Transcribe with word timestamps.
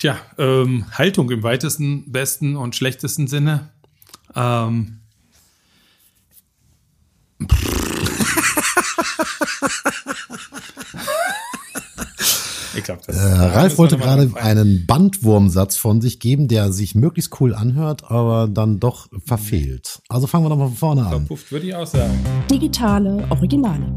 Tja, 0.00 0.16
ähm, 0.38 0.86
Haltung 0.92 1.30
im 1.30 1.42
weitesten, 1.42 2.10
besten 2.10 2.56
und 2.56 2.74
schlechtesten 2.74 3.26
Sinne. 3.26 3.68
Ähm, 4.34 5.00
ich 12.74 12.82
glaub, 12.82 13.06
das 13.06 13.14
äh, 13.14 13.20
Ralf 13.20 13.76
wollte 13.76 13.98
gerade 13.98 14.30
einen 14.36 14.86
Bandwurmsatz 14.86 15.76
von 15.76 16.00
sich 16.00 16.18
geben, 16.18 16.48
der 16.48 16.72
sich 16.72 16.94
möglichst 16.94 17.38
cool 17.38 17.54
anhört, 17.54 18.10
aber 18.10 18.48
dann 18.48 18.80
doch 18.80 19.08
verfehlt. 19.26 20.00
Also 20.08 20.26
fangen 20.26 20.46
wir 20.46 20.48
doch 20.48 20.56
mal 20.56 20.68
von 20.68 20.76
vorne 20.76 21.02
an. 21.02 21.10
Verpufft, 21.10 21.52
würde 21.52 21.66
ich 21.66 21.74
auch 21.74 21.86
sagen. 21.86 22.18
Digitale 22.50 23.26
Originale. 23.28 23.94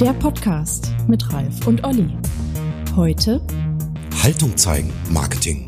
Der 0.00 0.12
Podcast 0.14 0.92
mit 1.06 1.32
Ralf 1.32 1.68
und 1.68 1.84
Olli. 1.84 2.08
Heute 2.96 3.40
Haltung 4.22 4.54
zeigen, 4.54 4.92
Marketing. 5.10 5.64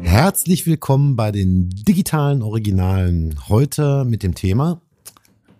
Herzlich 0.00 0.66
willkommen 0.66 1.14
bei 1.14 1.30
den 1.30 1.70
digitalen 1.70 2.42
Originalen. 2.42 3.36
Heute 3.48 4.04
mit 4.04 4.24
dem 4.24 4.34
Thema. 4.34 4.82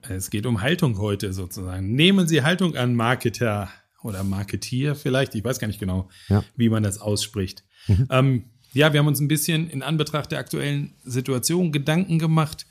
Es 0.02 0.30
geht 0.30 0.46
um 0.46 0.62
Haltung 0.62 0.98
heute 0.98 1.32
sozusagen. 1.32 1.94
Nehmen 1.94 2.26
Sie 2.26 2.42
Haltung 2.42 2.74
an, 2.74 2.96
Marketer 2.96 3.68
oder 4.02 4.24
Marketier 4.24 4.96
vielleicht. 4.96 5.36
Ich 5.36 5.44
weiß 5.44 5.60
gar 5.60 5.68
nicht 5.68 5.78
genau, 5.78 6.08
ja. 6.28 6.42
wie 6.56 6.68
man 6.68 6.82
das 6.82 6.98
ausspricht. 6.98 7.62
Mhm. 7.86 8.08
Ähm, 8.10 8.44
ja, 8.76 8.92
wir 8.92 9.00
haben 9.00 9.06
uns 9.06 9.20
ein 9.20 9.28
bisschen 9.28 9.70
in 9.70 9.82
Anbetracht 9.82 10.30
der 10.30 10.38
aktuellen 10.38 10.92
Situation 11.02 11.72
Gedanken 11.72 12.18
gemacht, 12.18 12.66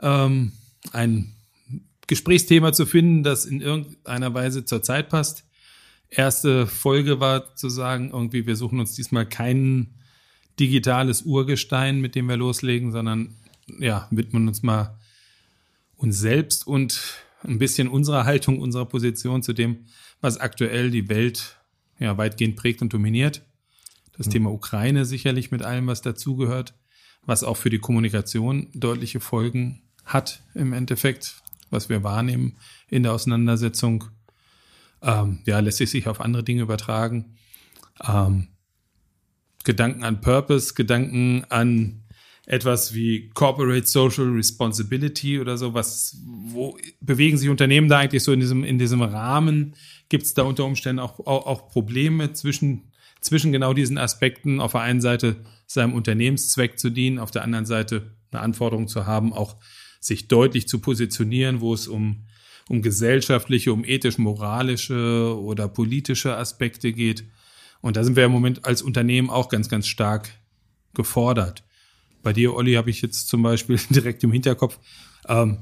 ähm, 0.00 0.52
ein 0.92 1.36
Gesprächsthema 2.08 2.72
zu 2.72 2.86
finden, 2.86 3.22
das 3.22 3.44
in 3.46 3.60
irgendeiner 3.60 4.34
Weise 4.34 4.64
zur 4.64 4.82
Zeit 4.82 5.08
passt. 5.08 5.44
Erste 6.10 6.66
Folge 6.66 7.20
war 7.20 7.54
zu 7.54 7.68
sagen, 7.68 8.10
irgendwie, 8.12 8.46
wir 8.46 8.56
suchen 8.56 8.80
uns 8.80 8.94
diesmal 8.94 9.28
kein 9.28 9.94
digitales 10.58 11.22
Urgestein, 11.22 12.00
mit 12.00 12.16
dem 12.16 12.28
wir 12.28 12.36
loslegen, 12.36 12.90
sondern 12.90 13.36
ja, 13.78 14.08
widmen 14.10 14.48
uns 14.48 14.64
mal 14.64 14.98
uns 15.96 16.18
selbst 16.18 16.66
und 16.66 17.00
ein 17.44 17.60
bisschen 17.60 17.86
unserer 17.86 18.24
Haltung, 18.24 18.58
unserer 18.58 18.86
Position 18.86 19.44
zu 19.44 19.52
dem, 19.52 19.84
was 20.20 20.38
aktuell 20.38 20.90
die 20.90 21.08
Welt 21.08 21.58
ja 22.00 22.18
weitgehend 22.18 22.56
prägt 22.56 22.82
und 22.82 22.92
dominiert. 22.92 23.42
Das 24.18 24.26
mhm. 24.26 24.32
Thema 24.32 24.52
Ukraine 24.52 25.04
sicherlich 25.04 25.50
mit 25.50 25.62
allem, 25.62 25.86
was 25.86 26.02
dazugehört, 26.02 26.74
was 27.24 27.44
auch 27.44 27.56
für 27.56 27.70
die 27.70 27.78
Kommunikation 27.78 28.68
deutliche 28.74 29.20
Folgen 29.20 29.82
hat 30.04 30.42
im 30.54 30.72
Endeffekt, 30.72 31.42
was 31.70 31.88
wir 31.88 32.02
wahrnehmen 32.02 32.56
in 32.88 33.04
der 33.04 33.12
Auseinandersetzung. 33.12 34.04
Ähm, 35.00 35.38
ja, 35.46 35.60
lässt 35.60 35.78
sich 35.78 35.90
sich 35.90 36.08
auf 36.08 36.20
andere 36.20 36.42
Dinge 36.42 36.62
übertragen. 36.62 37.36
Ähm, 38.06 38.48
Gedanken 39.64 40.02
an 40.02 40.20
Purpose, 40.20 40.74
Gedanken 40.74 41.44
an 41.50 42.02
etwas 42.46 42.94
wie 42.94 43.28
Corporate 43.34 43.86
Social 43.86 44.30
Responsibility 44.30 45.38
oder 45.38 45.58
so, 45.58 45.74
was, 45.74 46.16
wo 46.24 46.78
bewegen 47.00 47.36
sich 47.36 47.50
Unternehmen 47.50 47.88
da 47.88 47.98
eigentlich 47.98 48.22
so 48.24 48.32
in 48.32 48.40
diesem, 48.40 48.64
in 48.64 48.78
diesem 48.78 49.02
Rahmen? 49.02 49.74
Gibt 50.08 50.24
es 50.24 50.32
da 50.32 50.44
unter 50.44 50.64
Umständen 50.64 51.00
auch, 51.00 51.20
auch, 51.20 51.46
auch 51.46 51.68
Probleme 51.68 52.32
zwischen 52.32 52.87
zwischen 53.20 53.52
genau 53.52 53.74
diesen 53.74 53.98
Aspekten 53.98 54.60
auf 54.60 54.72
der 54.72 54.82
einen 54.82 55.00
Seite 55.00 55.36
seinem 55.66 55.94
Unternehmenszweck 55.94 56.78
zu 56.78 56.90
dienen, 56.90 57.18
auf 57.18 57.30
der 57.30 57.42
anderen 57.42 57.66
Seite 57.66 58.14
eine 58.30 58.42
Anforderung 58.42 58.88
zu 58.88 59.06
haben, 59.06 59.32
auch 59.32 59.56
sich 60.00 60.28
deutlich 60.28 60.68
zu 60.68 60.78
positionieren, 60.78 61.60
wo 61.60 61.74
es 61.74 61.88
um, 61.88 62.26
um 62.68 62.82
gesellschaftliche, 62.82 63.72
um 63.72 63.84
ethisch-moralische 63.84 65.36
oder 65.38 65.68
politische 65.68 66.36
Aspekte 66.36 66.92
geht. 66.92 67.24
Und 67.80 67.96
da 67.96 68.04
sind 68.04 68.16
wir 68.16 68.24
im 68.24 68.32
Moment 68.32 68.64
als 68.64 68.82
Unternehmen 68.82 69.30
auch 69.30 69.48
ganz, 69.48 69.68
ganz 69.68 69.86
stark 69.86 70.30
gefordert. 70.94 71.64
Bei 72.22 72.32
dir, 72.32 72.54
Olli, 72.54 72.74
habe 72.74 72.90
ich 72.90 73.02
jetzt 73.02 73.28
zum 73.28 73.42
Beispiel 73.42 73.78
direkt 73.90 74.24
im 74.24 74.32
Hinterkopf, 74.32 74.78
ähm, 75.28 75.58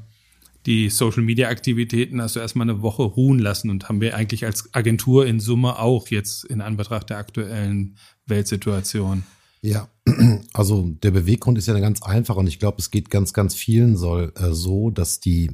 die 0.66 0.90
Social 0.90 1.22
Media 1.22 1.48
Aktivitäten 1.48 2.20
also 2.20 2.40
erstmal 2.40 2.68
eine 2.68 2.82
Woche 2.82 3.04
ruhen 3.04 3.38
lassen 3.38 3.70
und 3.70 3.88
haben 3.88 4.00
wir 4.00 4.16
eigentlich 4.16 4.44
als 4.44 4.74
Agentur 4.74 5.26
in 5.26 5.40
Summe 5.40 5.78
auch 5.78 6.08
jetzt 6.08 6.44
in 6.44 6.60
Anbetracht 6.60 7.10
der 7.10 7.18
aktuellen 7.18 7.96
Weltsituation. 8.26 9.24
Ja, 9.62 9.88
also 10.52 10.90
der 11.02 11.12
Beweggrund 11.12 11.56
ist 11.56 11.68
ja 11.68 11.78
ganz 11.78 12.02
einfach 12.02 12.36
und 12.36 12.46
ich 12.46 12.58
glaube, 12.58 12.78
es 12.78 12.90
geht 12.90 13.10
ganz, 13.10 13.32
ganz 13.32 13.54
vielen 13.54 13.96
soll, 13.96 14.32
äh, 14.36 14.52
so, 14.52 14.90
dass 14.90 15.20
die 15.20 15.50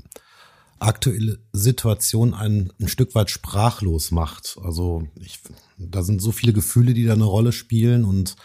aktuelle 0.79 1.39
Situation 1.53 2.35
einen 2.35 2.73
ein 2.81 2.89
Stück 2.89 3.15
weit 3.15 3.31
sprachlos 3.31 4.11
macht. 4.11 4.59
Also 4.63 5.07
ich, 5.21 5.39
da 5.79 6.03
sind 6.03 6.21
so 6.21 6.33
viele 6.33 6.53
Gefühle, 6.53 6.93
die 6.93 7.05
da 7.05 7.13
eine 7.13 7.25
Rolle 7.25 7.53
spielen 7.53 8.05
und 8.05 8.37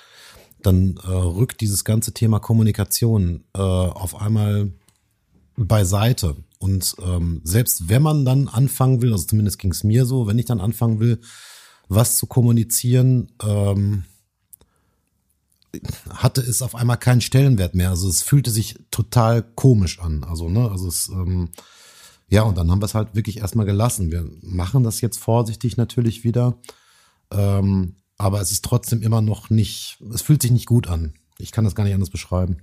dann 0.62 0.98
äh, 0.98 1.08
rückt 1.10 1.62
dieses 1.62 1.84
ganze 1.84 2.14
Thema 2.14 2.40
Kommunikation 2.40 3.44
äh, 3.56 3.60
auf 3.60 4.22
einmal 4.22 4.72
beiseite. 5.56 6.36
Und 6.60 6.96
ähm, 7.04 7.42
selbst 7.44 7.90
wenn 7.90 8.02
man 8.02 8.26
dann 8.26 8.48
anfangen 8.48 9.02
will, 9.02 9.12
also 9.12 9.26
zumindest 9.26 9.60
ging 9.60 9.72
es 9.72 9.84
mir 9.84 10.06
so, 10.06 10.28
wenn 10.28 10.40
ich 10.40 10.46
dann 10.46 10.60
anfangen 10.60 11.00
will, 11.00 11.20
was 11.88 12.18
zu 12.18 12.26
kommunizieren, 12.26 13.32
ähm, 13.44 14.04
hatte 16.10 16.42
es 16.42 16.62
auf 16.62 16.76
einmal 16.76 16.98
keinen 16.98 17.22
Stellenwert 17.22 17.76
mehr. 17.76 17.90
Also 17.90 18.10
es 18.10 18.24
fühlte 18.24 18.50
sich 18.52 18.80
total 18.92 19.44
komisch 19.44 20.00
an. 20.00 20.24
Also, 20.24 20.50
ne, 20.50 20.70
also 20.70 20.88
es, 20.88 21.10
ähm, 21.10 21.50
ja, 22.30 22.42
und 22.44 22.58
dann 22.58 22.72
haben 22.72 22.82
wir 22.82 22.86
es 22.86 22.96
halt 22.96 23.16
wirklich 23.16 23.38
erstmal 23.38 23.66
gelassen. 23.66 24.12
Wir 24.12 24.30
machen 24.42 24.84
das 24.84 25.02
jetzt 25.02 25.20
vorsichtig 25.20 25.78
natürlich 25.78 26.24
wieder. 26.24 26.58
Ähm, 27.32 27.96
aber 28.18 28.42
es 28.42 28.52
ist 28.52 28.66
trotzdem 28.66 29.02
immer 29.02 29.22
noch 29.22 29.50
nicht, 29.50 29.98
es 30.14 30.22
fühlt 30.22 30.42
sich 30.42 30.52
nicht 30.52 30.66
gut 30.66 30.88
an. 30.88 31.14
Ich 31.38 31.52
kann 31.52 31.64
das 31.64 31.76
gar 31.76 31.84
nicht 31.84 31.94
anders 31.94 32.10
beschreiben. 32.10 32.58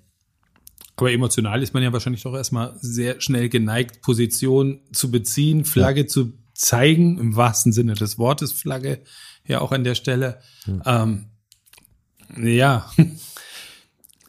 Aber 0.96 1.12
emotional 1.12 1.62
ist 1.62 1.74
man 1.74 1.82
ja 1.82 1.92
wahrscheinlich 1.92 2.22
doch 2.22 2.34
erstmal 2.34 2.76
sehr 2.80 3.20
schnell 3.20 3.48
geneigt, 3.48 4.00
Position 4.02 4.80
zu 4.92 5.10
beziehen, 5.10 5.64
Flagge 5.64 6.02
ja. 6.02 6.06
zu 6.06 6.32
zeigen, 6.54 7.18
im 7.18 7.36
wahrsten 7.36 7.72
Sinne 7.72 7.94
des 7.94 8.18
Wortes 8.18 8.52
Flagge, 8.52 9.00
ja 9.46 9.60
auch 9.60 9.72
an 9.72 9.84
der 9.84 9.96
Stelle. 9.96 10.40
Ja, 10.66 11.02
ähm, 11.02 11.26
ja. 12.36 12.90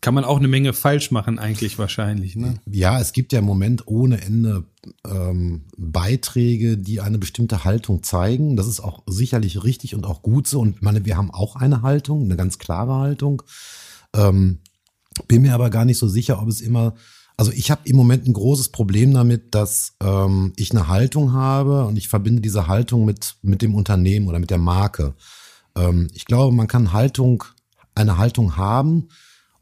kann 0.05 0.13
man 0.13 0.23
auch 0.23 0.37
eine 0.37 0.47
Menge 0.47 0.73
falsch 0.73 1.09
machen 1.09 1.39
eigentlich 1.39 1.79
wahrscheinlich. 1.79 2.35
Ne? 2.35 2.59
Ja, 2.69 2.99
es 2.99 3.11
gibt 3.11 3.33
ja 3.33 3.39
im 3.39 3.45
Moment 3.45 3.87
ohne 3.87 4.21
Ende 4.21 4.65
ähm, 5.03 5.63
Beiträge, 5.77 6.77
die 6.77 7.01
eine 7.01 7.17
bestimmte 7.17 7.63
Haltung 7.63 8.03
zeigen. 8.03 8.55
Das 8.55 8.67
ist 8.67 8.81
auch 8.81 9.01
sicherlich 9.07 9.63
richtig 9.63 9.95
und 9.95 10.05
auch 10.05 10.21
gut 10.21 10.45
so. 10.45 10.59
Und 10.59 10.83
meine, 10.83 11.05
wir 11.05 11.17
haben 11.17 11.31
auch 11.31 11.55
eine 11.55 11.81
Haltung, 11.81 12.23
eine 12.23 12.35
ganz 12.35 12.59
klare 12.59 12.93
Haltung. 12.93 13.41
Ähm, 14.15 14.59
bin 15.27 15.41
mir 15.41 15.53
aber 15.53 15.69
gar 15.69 15.85
nicht 15.85 15.97
so 15.97 16.07
sicher, 16.07 16.41
ob 16.41 16.47
es 16.47 16.61
immer. 16.61 16.95
Also 17.37 17.51
ich 17.51 17.69
habe 17.69 17.81
im 17.85 17.95
Moment 17.97 18.27
ein 18.27 18.33
großes 18.33 18.69
Problem 18.69 19.13
damit, 19.13 19.53
dass 19.55 19.95
ähm, 20.01 20.53
ich 20.55 20.71
eine 20.71 20.87
Haltung 20.87 21.33
habe 21.33 21.85
und 21.85 21.97
ich 21.97 22.07
verbinde 22.07 22.41
diese 22.41 22.67
Haltung 22.67 23.05
mit 23.05 23.35
mit 23.41 23.61
dem 23.61 23.75
Unternehmen 23.75 24.27
oder 24.27 24.39
mit 24.39 24.49
der 24.49 24.57
Marke. 24.57 25.15
Ähm, 25.77 26.07
ich 26.13 26.25
glaube, 26.25 26.55
man 26.55 26.67
kann 26.67 26.93
Haltung 26.93 27.43
eine 27.93 28.17
Haltung 28.17 28.57
haben 28.57 29.09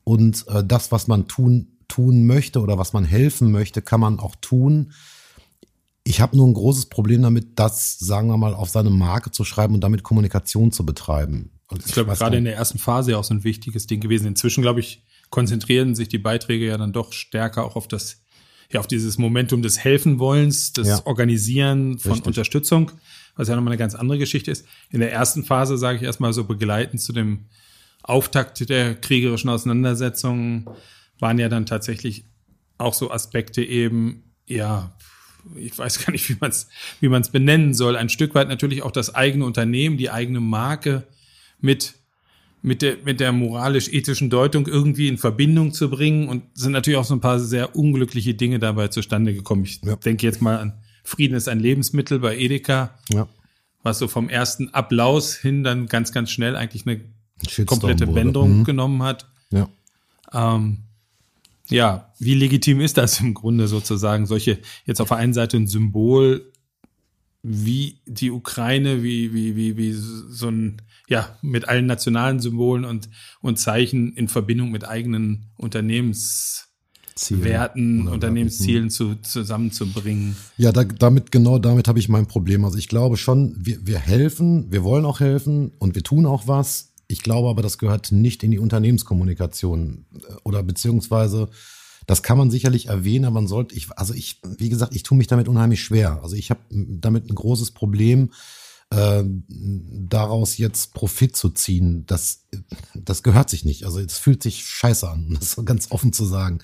und 0.03 0.47
äh, 0.47 0.63
das, 0.63 0.91
was 0.91 1.07
man 1.07 1.27
tun 1.27 1.73
tun 1.87 2.25
möchte 2.25 2.61
oder 2.61 2.77
was 2.77 2.93
man 2.93 3.05
helfen 3.05 3.51
möchte, 3.51 3.81
kann 3.81 3.99
man 3.99 4.19
auch 4.19 4.35
tun. 4.35 4.93
Ich 6.03 6.21
habe 6.21 6.35
nur 6.35 6.47
ein 6.47 6.53
großes 6.53 6.87
Problem 6.87 7.21
damit, 7.21 7.59
das, 7.59 7.97
sagen 7.99 8.27
wir 8.27 8.37
mal, 8.37 8.53
auf 8.53 8.69
seine 8.69 8.89
Marke 8.89 9.31
zu 9.31 9.43
schreiben 9.45 9.75
und 9.75 9.81
damit 9.81 10.03
Kommunikation 10.03 10.71
zu 10.71 10.85
betreiben. 10.85 11.51
Und 11.69 11.85
ich 11.85 11.93
glaube, 11.93 12.13
gerade 12.13 12.37
in 12.37 12.43
der 12.43 12.55
ersten 12.55 12.77
Phase 12.77 13.17
auch 13.17 13.23
so 13.23 13.33
ein 13.33 13.43
wichtiges 13.43 13.87
Ding 13.87 14.01
gewesen. 14.01 14.27
Inzwischen, 14.27 14.61
glaube 14.61 14.79
ich, 14.79 15.03
konzentrieren 15.33 15.95
sich 15.95 16.09
die 16.09 16.19
Beiträge 16.19 16.67
ja 16.67 16.77
dann 16.77 16.93
doch 16.93 17.11
stärker 17.11 17.65
auch 17.65 17.75
auf 17.75 17.87
das, 17.87 18.21
ja, 18.71 18.79
auf 18.79 18.85
dieses 18.85 19.17
Momentum 19.17 19.63
des 19.63 19.79
Helfenwollens, 19.79 20.73
des 20.73 20.87
ja. 20.87 21.01
Organisieren 21.05 21.97
von 21.97 22.11
Richtig. 22.11 22.27
Unterstützung, 22.27 22.91
was 23.35 23.47
ja 23.47 23.55
nochmal 23.55 23.71
eine 23.71 23.79
ganz 23.79 23.95
andere 23.95 24.19
Geschichte 24.19 24.51
ist. 24.51 24.67
In 24.91 24.99
der 24.99 25.11
ersten 25.11 25.43
Phase, 25.43 25.79
sage 25.79 25.97
ich 25.97 26.03
erstmal 26.03 26.33
so 26.33 26.43
begleitend 26.43 27.01
zu 27.01 27.13
dem 27.13 27.45
Auftakt 28.03 28.69
der 28.69 28.93
kriegerischen 28.93 29.49
Auseinandersetzungen, 29.49 30.69
waren 31.17 31.39
ja 31.39 31.49
dann 31.49 31.65
tatsächlich 31.65 32.25
auch 32.77 32.93
so 32.93 33.09
Aspekte 33.09 33.63
eben, 33.63 34.35
ja, 34.45 34.95
ich 35.55 35.75
weiß 35.75 36.05
gar 36.05 36.11
nicht, 36.11 36.29
wie 36.29 36.37
man 36.39 36.51
es 36.51 36.67
wie 36.99 37.09
man's 37.09 37.31
benennen 37.31 37.73
soll, 37.73 37.95
ein 37.95 38.09
Stück 38.09 38.35
weit 38.35 38.49
natürlich 38.49 38.83
auch 38.83 38.91
das 38.91 39.15
eigene 39.15 39.45
Unternehmen, 39.45 39.97
die 39.97 40.11
eigene 40.11 40.41
Marke 40.41 41.07
mit 41.59 41.95
mit 42.63 42.81
der, 42.81 42.97
mit 43.03 43.19
der 43.19 43.31
moralisch-ethischen 43.31 44.29
Deutung 44.29 44.65
irgendwie 44.67 45.07
in 45.07 45.17
Verbindung 45.17 45.73
zu 45.73 45.89
bringen 45.89 46.27
und 46.29 46.43
sind 46.53 46.71
natürlich 46.71 46.97
auch 46.97 47.05
so 47.05 47.13
ein 47.13 47.21
paar 47.21 47.39
sehr 47.39 47.75
unglückliche 47.75 48.33
Dinge 48.33 48.57
dabei 48.57 48.87
zustande 48.87 49.33
gekommen. 49.33 49.65
Ich 49.65 49.81
ja. 49.83 49.95
denke 49.97 50.25
jetzt 50.25 50.41
mal 50.41 50.57
an 50.57 50.73
Frieden 51.03 51.35
ist 51.35 51.49
ein 51.49 51.59
Lebensmittel 51.59 52.19
bei 52.19 52.37
Edeka, 52.37 52.97
ja. 53.09 53.27
was 53.83 53.99
so 53.99 54.07
vom 54.07 54.29
ersten 54.29 54.69
Applaus 54.69 55.35
hin 55.35 55.63
dann 55.63 55.87
ganz, 55.87 56.13
ganz 56.13 56.31
schnell 56.31 56.55
eigentlich 56.55 56.87
eine 56.87 57.01
komplette 57.65 58.15
Wendung 58.15 58.59
mhm. 58.59 58.63
genommen 58.63 59.03
hat. 59.03 59.29
Ja. 59.51 59.67
Ähm, 60.33 60.79
ja, 61.67 62.13
wie 62.19 62.35
legitim 62.35 62.79
ist 62.79 62.97
das 62.97 63.19
im 63.19 63.33
Grunde 63.33 63.67
sozusagen? 63.67 64.25
Solche, 64.25 64.59
jetzt 64.85 65.01
auf 65.01 65.09
der 65.09 65.17
einen 65.17 65.33
Seite 65.33 65.57
ein 65.57 65.67
Symbol 65.67 66.52
wie 67.43 67.99
die 68.05 68.31
Ukraine, 68.31 69.03
wie, 69.03 69.31
wie, 69.33 69.57
wie, 69.57 69.77
wie 69.77 69.91
so 69.91 70.47
ein, 70.47 70.81
ja, 71.09 71.37
mit 71.41 71.67
allen 71.67 71.85
nationalen 71.85 72.39
Symbolen 72.39 72.85
und, 72.85 73.09
und 73.41 73.59
Zeichen 73.59 74.13
in 74.13 74.29
Verbindung 74.29 74.71
mit 74.71 74.87
eigenen 74.87 75.47
Unternehmenswerten, 75.57 78.07
Unternehmenszielen 78.07 78.89
zu, 78.89 79.15
zusammenzubringen. 79.15 80.37
Ja, 80.55 80.71
da, 80.71 80.85
damit, 80.85 81.33
genau 81.33 81.59
damit 81.59 81.89
habe 81.89 81.99
ich 81.99 82.07
mein 82.07 82.27
Problem. 82.27 82.63
Also 82.63 82.77
ich 82.77 82.87
glaube 82.87 83.17
schon, 83.17 83.57
wir, 83.59 83.85
wir 83.85 83.99
helfen, 83.99 84.71
wir 84.71 84.85
wollen 84.85 85.03
auch 85.03 85.19
helfen 85.19 85.73
und 85.79 85.95
wir 85.95 86.03
tun 86.03 86.25
auch 86.25 86.47
was. 86.47 86.93
Ich 87.09 87.23
glaube 87.23 87.49
aber, 87.49 87.61
das 87.61 87.77
gehört 87.77 88.13
nicht 88.13 88.41
in 88.43 88.51
die 88.51 88.59
Unternehmenskommunikation 88.59 90.05
oder 90.43 90.63
beziehungsweise 90.63 91.49
das 92.05 92.23
kann 92.23 92.37
man 92.37 92.51
sicherlich 92.51 92.87
erwähnen, 92.87 93.25
aber 93.25 93.35
man 93.35 93.47
sollte, 93.47 93.75
ich, 93.75 93.91
also 93.97 94.13
ich, 94.13 94.39
wie 94.57 94.69
gesagt, 94.69 94.95
ich 94.95 95.03
tue 95.03 95.17
mich 95.17 95.27
damit 95.27 95.47
unheimlich 95.47 95.81
schwer. 95.81 96.21
Also 96.21 96.35
ich 96.35 96.49
habe 96.49 96.61
damit 96.69 97.29
ein 97.29 97.35
großes 97.35 97.71
Problem, 97.71 98.31
äh, 98.89 99.23
daraus 99.47 100.57
jetzt 100.57 100.93
Profit 100.93 101.35
zu 101.35 101.49
ziehen. 101.49 102.05
Das, 102.05 102.45
das 102.93 103.23
gehört 103.23 103.49
sich 103.49 103.65
nicht. 103.65 103.85
Also 103.85 103.99
es 103.99 104.17
fühlt 104.17 104.43
sich 104.43 104.65
scheiße 104.65 105.09
an, 105.09 105.27
um 105.27 105.33
das 105.39 105.55
ganz 105.65 105.91
offen 105.91 106.13
zu 106.13 106.25
sagen. 106.25 106.59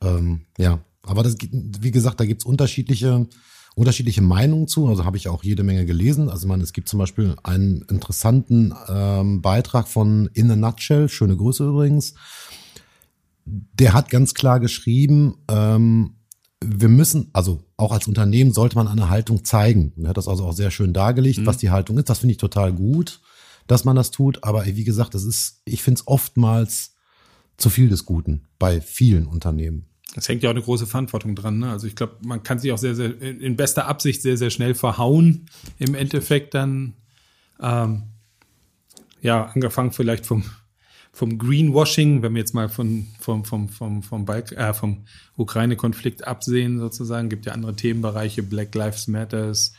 Ähm, 0.00 0.46
ja, 0.58 0.80
aber 1.02 1.22
das, 1.22 1.36
wie 1.40 1.90
gesagt, 1.90 2.20
da 2.20 2.24
gibt's 2.24 2.44
unterschiedliche 2.44 3.26
unterschiedliche 3.76 4.22
Meinungen 4.22 4.66
zu. 4.66 4.88
Also 4.88 5.04
habe 5.04 5.18
ich 5.18 5.28
auch 5.28 5.44
jede 5.44 5.62
Menge 5.62 5.84
gelesen. 5.84 6.30
Also 6.30 6.48
man, 6.48 6.62
es 6.62 6.72
gibt 6.72 6.88
zum 6.88 6.98
Beispiel 6.98 7.36
einen 7.42 7.82
interessanten 7.82 8.74
ähm, 8.88 9.42
Beitrag 9.42 9.86
von 9.86 10.30
In 10.32 10.50
a 10.50 10.56
Nutshell, 10.56 11.10
schöne 11.10 11.36
Grüße 11.36 11.62
übrigens, 11.62 12.14
der 13.46 13.94
hat 13.94 14.10
ganz 14.10 14.34
klar 14.34 14.60
geschrieben, 14.60 15.36
ähm, 15.48 16.16
wir 16.62 16.88
müssen, 16.88 17.30
also 17.32 17.62
auch 17.76 17.92
als 17.92 18.08
Unternehmen 18.08 18.52
sollte 18.52 18.76
man 18.76 18.88
eine 18.88 19.08
Haltung 19.08 19.44
zeigen. 19.44 19.92
Er 20.02 20.08
hat 20.10 20.16
das 20.16 20.28
also 20.28 20.44
auch 20.44 20.52
sehr 20.52 20.70
schön 20.70 20.92
dargelegt, 20.92 21.38
mhm. 21.38 21.46
was 21.46 21.58
die 21.58 21.70
Haltung 21.70 21.96
ist. 21.98 22.08
Das 22.08 22.18
finde 22.18 22.32
ich 22.32 22.38
total 22.38 22.72
gut, 22.72 23.20
dass 23.66 23.84
man 23.84 23.94
das 23.94 24.10
tut. 24.10 24.42
Aber 24.42 24.66
wie 24.66 24.84
gesagt, 24.84 25.14
das 25.14 25.24
ist, 25.24 25.62
ich 25.64 25.82
finde 25.82 26.00
es 26.00 26.08
oftmals 26.08 26.94
zu 27.56 27.70
viel 27.70 27.88
des 27.88 28.04
Guten 28.04 28.48
bei 28.58 28.80
vielen 28.80 29.26
Unternehmen. 29.26 29.86
Das 30.14 30.28
hängt 30.28 30.42
ja 30.42 30.50
auch 30.50 30.54
eine 30.54 30.62
große 30.62 30.86
Verantwortung 30.86 31.36
dran. 31.36 31.58
Ne? 31.58 31.70
Also 31.70 31.86
ich 31.86 31.94
glaube, 31.94 32.16
man 32.24 32.42
kann 32.42 32.58
sich 32.58 32.72
auch 32.72 32.78
sehr, 32.78 32.94
sehr 32.94 33.20
in 33.20 33.56
bester 33.56 33.86
Absicht 33.86 34.22
sehr, 34.22 34.38
sehr 34.38 34.50
schnell 34.50 34.74
verhauen. 34.74 35.46
Im 35.78 35.94
Endeffekt 35.94 36.54
dann, 36.54 36.94
ähm, 37.60 38.04
ja, 39.20 39.44
angefangen 39.44 39.92
vielleicht 39.92 40.24
vom 40.24 40.44
vom 41.16 41.38
Greenwashing, 41.38 42.20
wenn 42.20 42.34
wir 42.34 42.40
jetzt 42.40 42.52
mal 42.52 42.68
von, 42.68 43.06
vom, 43.18 43.42
vom, 43.46 43.70
vom, 43.70 44.02
vom, 44.02 44.26
Balk, 44.26 44.52
äh, 44.52 44.74
vom 44.74 44.98
Ukraine-Konflikt 45.38 46.26
absehen, 46.26 46.78
sozusagen, 46.78 47.30
gibt 47.30 47.46
ja 47.46 47.52
andere 47.52 47.74
Themenbereiche, 47.74 48.42
Black 48.42 48.74
Lives 48.74 49.08
Matters, 49.08 49.72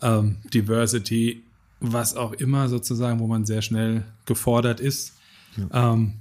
ähm, 0.00 0.36
Diversity, 0.54 1.42
was 1.80 2.16
auch 2.16 2.32
immer 2.32 2.70
sozusagen, 2.70 3.20
wo 3.20 3.26
man 3.26 3.44
sehr 3.44 3.60
schnell 3.60 4.04
gefordert 4.24 4.80
ist. 4.80 5.12
Ja. 5.58 5.92
Ähm, 5.92 6.14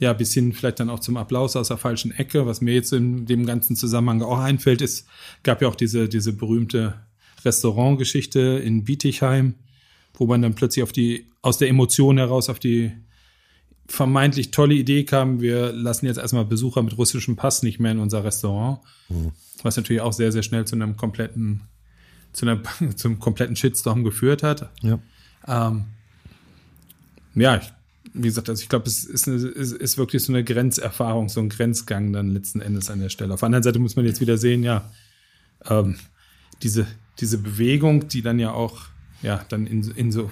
ja, 0.00 0.12
bis 0.14 0.34
hin 0.34 0.52
vielleicht 0.52 0.80
dann 0.80 0.90
auch 0.90 0.98
zum 0.98 1.16
Applaus 1.16 1.54
aus 1.54 1.68
der 1.68 1.78
falschen 1.78 2.10
Ecke. 2.10 2.44
Was 2.44 2.60
mir 2.60 2.74
jetzt 2.74 2.92
in 2.92 3.24
dem 3.24 3.46
ganzen 3.46 3.76
Zusammenhang 3.76 4.20
auch 4.22 4.40
einfällt, 4.40 4.82
ist, 4.82 5.06
gab 5.44 5.62
ja 5.62 5.68
auch 5.68 5.76
diese, 5.76 6.08
diese 6.08 6.32
berühmte 6.32 6.94
Restaurantgeschichte 7.44 8.40
in 8.40 8.82
Bietigheim, 8.82 9.54
wo 10.14 10.26
man 10.26 10.42
dann 10.42 10.56
plötzlich 10.56 10.82
auf 10.82 10.90
die, 10.90 11.26
aus 11.40 11.58
der 11.58 11.68
Emotion 11.68 12.18
heraus 12.18 12.48
auf 12.48 12.58
die 12.58 12.90
vermeintlich 13.88 14.50
tolle 14.50 14.74
Idee 14.74 15.04
kam, 15.04 15.40
wir 15.40 15.72
lassen 15.72 16.06
jetzt 16.06 16.18
erstmal 16.18 16.44
Besucher 16.44 16.82
mit 16.82 16.96
russischem 16.98 17.36
Pass 17.36 17.62
nicht 17.62 17.78
mehr 17.78 17.92
in 17.92 17.98
unser 17.98 18.24
Restaurant. 18.24 18.80
Mhm. 19.08 19.32
Was 19.62 19.76
natürlich 19.76 20.02
auch 20.02 20.12
sehr, 20.12 20.32
sehr 20.32 20.42
schnell 20.42 20.64
zu 20.64 20.76
einem 20.76 20.96
kompletten, 20.96 21.62
zu 22.32 22.46
einem, 22.46 22.62
zum 22.96 23.18
kompletten 23.18 23.56
Shitstorm 23.56 24.04
geführt 24.04 24.42
hat. 24.42 24.70
Ja, 24.82 24.98
ähm, 25.46 25.84
ja 27.34 27.56
ich, 27.56 27.72
wie 28.12 28.28
gesagt, 28.28 28.48
also 28.48 28.62
ich 28.62 28.68
glaube, 28.68 28.86
es 28.86 29.04
ist, 29.04 29.28
eine, 29.28 29.36
ist, 29.36 29.72
ist 29.72 29.98
wirklich 29.98 30.22
so 30.22 30.32
eine 30.32 30.42
Grenzerfahrung, 30.42 31.28
so 31.28 31.40
ein 31.40 31.48
Grenzgang 31.48 32.12
dann 32.12 32.30
letzten 32.30 32.60
Endes 32.60 32.90
an 32.90 33.00
der 33.00 33.08
Stelle. 33.08 33.34
Auf 33.34 33.40
der 33.40 33.46
anderen 33.46 33.62
Seite 33.62 33.78
muss 33.78 33.96
man 33.96 34.04
jetzt 34.04 34.20
wieder 34.20 34.38
sehen, 34.38 34.62
ja, 34.62 34.90
ähm, 35.68 35.96
diese, 36.62 36.86
diese 37.20 37.38
Bewegung, 37.38 38.08
die 38.08 38.22
dann 38.22 38.38
ja 38.38 38.52
auch, 38.52 38.86
ja, 39.22 39.44
dann 39.48 39.66
in, 39.66 39.82
in 39.92 40.12
so 40.12 40.30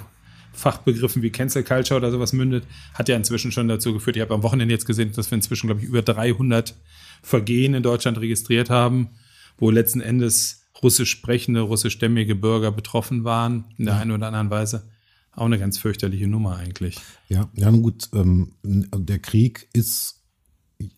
Fachbegriffen 0.54 1.22
wie 1.22 1.30
Cancel 1.30 1.62
Culture 1.64 1.98
oder 1.98 2.10
sowas 2.10 2.32
mündet, 2.32 2.64
hat 2.94 3.08
ja 3.08 3.16
inzwischen 3.16 3.52
schon 3.52 3.68
dazu 3.68 3.92
geführt. 3.92 4.16
Ich 4.16 4.22
habe 4.22 4.34
am 4.34 4.42
Wochenende 4.42 4.72
jetzt 4.72 4.86
gesehen, 4.86 5.12
dass 5.12 5.30
wir 5.30 5.36
inzwischen, 5.36 5.66
glaube 5.66 5.80
ich, 5.82 5.86
über 5.86 6.02
300 6.02 6.74
Vergehen 7.22 7.74
in 7.74 7.82
Deutschland 7.82 8.18
registriert 8.18 8.70
haben, 8.70 9.10
wo 9.58 9.70
letzten 9.70 10.00
Endes 10.00 10.64
russisch 10.82 11.10
sprechende, 11.10 11.62
russischstämmige 11.62 12.34
Bürger 12.34 12.70
betroffen 12.70 13.24
waren, 13.24 13.64
in 13.78 13.86
der 13.86 13.94
ja. 13.94 14.00
einen 14.00 14.10
oder 14.12 14.26
anderen 14.26 14.50
Weise. 14.50 14.88
Auch 15.32 15.46
eine 15.46 15.58
ganz 15.58 15.78
fürchterliche 15.78 16.28
Nummer 16.28 16.56
eigentlich. 16.56 17.00
Ja, 17.28 17.48
ja, 17.54 17.70
gut, 17.70 18.08
ähm, 18.12 18.52
der 18.62 19.18
Krieg 19.18 19.68
ist, 19.72 20.22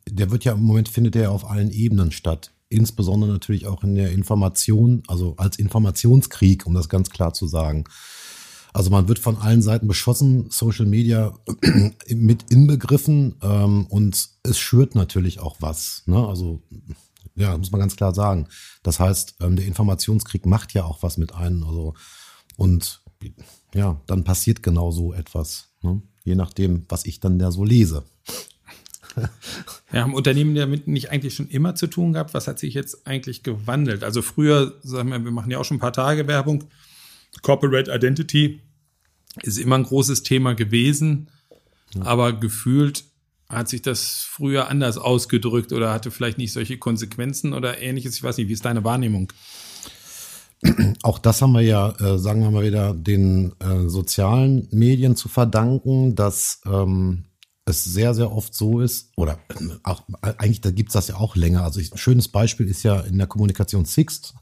der 0.08 0.30
wird 0.30 0.44
ja 0.44 0.52
im 0.52 0.62
Moment, 0.62 0.88
findet 0.88 1.16
er 1.16 1.22
ja 1.22 1.28
auf 1.30 1.48
allen 1.48 1.70
Ebenen 1.70 2.12
statt. 2.12 2.52
Insbesondere 2.68 3.30
natürlich 3.30 3.66
auch 3.66 3.82
in 3.84 3.94
der 3.94 4.10
Information, 4.10 5.02
also 5.06 5.36
als 5.38 5.58
Informationskrieg, 5.58 6.66
um 6.66 6.74
das 6.74 6.88
ganz 6.88 7.10
klar 7.10 7.32
zu 7.32 7.46
sagen. 7.46 7.84
Also 8.76 8.90
man 8.90 9.08
wird 9.08 9.18
von 9.18 9.38
allen 9.38 9.62
Seiten 9.62 9.88
beschossen, 9.88 10.50
Social 10.50 10.84
Media 10.84 11.32
mit 12.10 12.52
inbegriffen 12.52 13.36
ähm, 13.40 13.86
und 13.86 14.28
es 14.42 14.58
schürt 14.58 14.94
natürlich 14.94 15.40
auch 15.40 15.56
was. 15.60 16.02
Ne? 16.04 16.28
Also 16.28 16.62
ja, 17.36 17.56
muss 17.56 17.72
man 17.72 17.80
ganz 17.80 17.96
klar 17.96 18.14
sagen. 18.14 18.48
Das 18.82 19.00
heißt, 19.00 19.36
ähm, 19.40 19.56
der 19.56 19.64
Informationskrieg 19.64 20.44
macht 20.44 20.74
ja 20.74 20.84
auch 20.84 21.02
was 21.02 21.16
mit 21.16 21.34
einem. 21.34 21.64
Also 21.64 21.94
und 22.58 23.00
ja, 23.72 23.98
dann 24.06 24.24
passiert 24.24 24.62
genau 24.62 24.90
so 24.90 25.14
etwas. 25.14 25.70
Ne? 25.80 26.02
Je 26.24 26.34
nachdem, 26.34 26.84
was 26.90 27.06
ich 27.06 27.18
dann 27.18 27.38
da 27.38 27.50
so 27.52 27.64
lese. 27.64 28.04
Ja, 29.92 30.02
haben 30.02 30.12
Unternehmen 30.12 30.54
damit 30.54 30.88
nicht 30.88 31.10
eigentlich 31.10 31.34
schon 31.34 31.48
immer 31.48 31.74
zu 31.74 31.86
tun 31.86 32.12
gehabt? 32.12 32.34
Was 32.34 32.48
hat 32.48 32.58
sich 32.58 32.74
jetzt 32.74 33.06
eigentlich 33.06 33.42
gewandelt? 33.42 34.04
Also 34.04 34.20
früher, 34.20 34.74
sagen 34.82 35.10
wir, 35.10 35.24
wir 35.24 35.30
machen 35.30 35.50
ja 35.50 35.58
auch 35.58 35.64
schon 35.64 35.78
ein 35.78 35.80
paar 35.80 35.94
Tage 35.94 36.26
Werbung. 36.26 36.64
Corporate 37.40 37.90
Identity 37.90 38.60
ist 39.42 39.58
immer 39.58 39.76
ein 39.76 39.84
großes 39.84 40.22
Thema 40.22 40.54
gewesen, 40.54 41.28
ja. 41.94 42.02
aber 42.02 42.32
gefühlt 42.32 43.04
hat 43.48 43.68
sich 43.68 43.82
das 43.82 44.26
früher 44.28 44.68
anders 44.68 44.98
ausgedrückt 44.98 45.72
oder 45.72 45.92
hatte 45.92 46.10
vielleicht 46.10 46.38
nicht 46.38 46.52
solche 46.52 46.78
Konsequenzen 46.78 47.52
oder 47.52 47.80
ähnliches. 47.80 48.16
Ich 48.16 48.22
weiß 48.22 48.38
nicht, 48.38 48.48
wie 48.48 48.52
ist 48.52 48.64
deine 48.64 48.82
Wahrnehmung? 48.82 49.32
Auch 51.02 51.18
das 51.18 51.42
haben 51.42 51.52
wir 51.52 51.60
ja, 51.60 51.90
äh, 52.00 52.18
sagen 52.18 52.42
wir 52.42 52.50
mal 52.50 52.64
wieder, 52.64 52.94
den 52.94 53.52
äh, 53.60 53.88
sozialen 53.88 54.68
Medien 54.72 55.14
zu 55.14 55.28
verdanken, 55.28 56.16
dass 56.16 56.60
ähm, 56.66 57.24
es 57.66 57.84
sehr, 57.84 58.14
sehr 58.14 58.32
oft 58.32 58.54
so 58.54 58.80
ist, 58.80 59.12
oder 59.16 59.38
äh, 59.50 59.74
auch 59.82 60.02
eigentlich, 60.20 60.60
da 60.60 60.70
gibt's 60.70 60.94
das 60.94 61.08
ja 61.08 61.16
auch 61.16 61.36
länger. 61.36 61.62
Also 61.62 61.80
ich, 61.80 61.92
ein 61.92 61.98
schönes 61.98 62.28
Beispiel 62.28 62.68
ist 62.68 62.82
ja 62.82 63.00
in 63.00 63.18
der 63.18 63.26
Kommunikation 63.26 63.84
Sixt. 63.84 64.34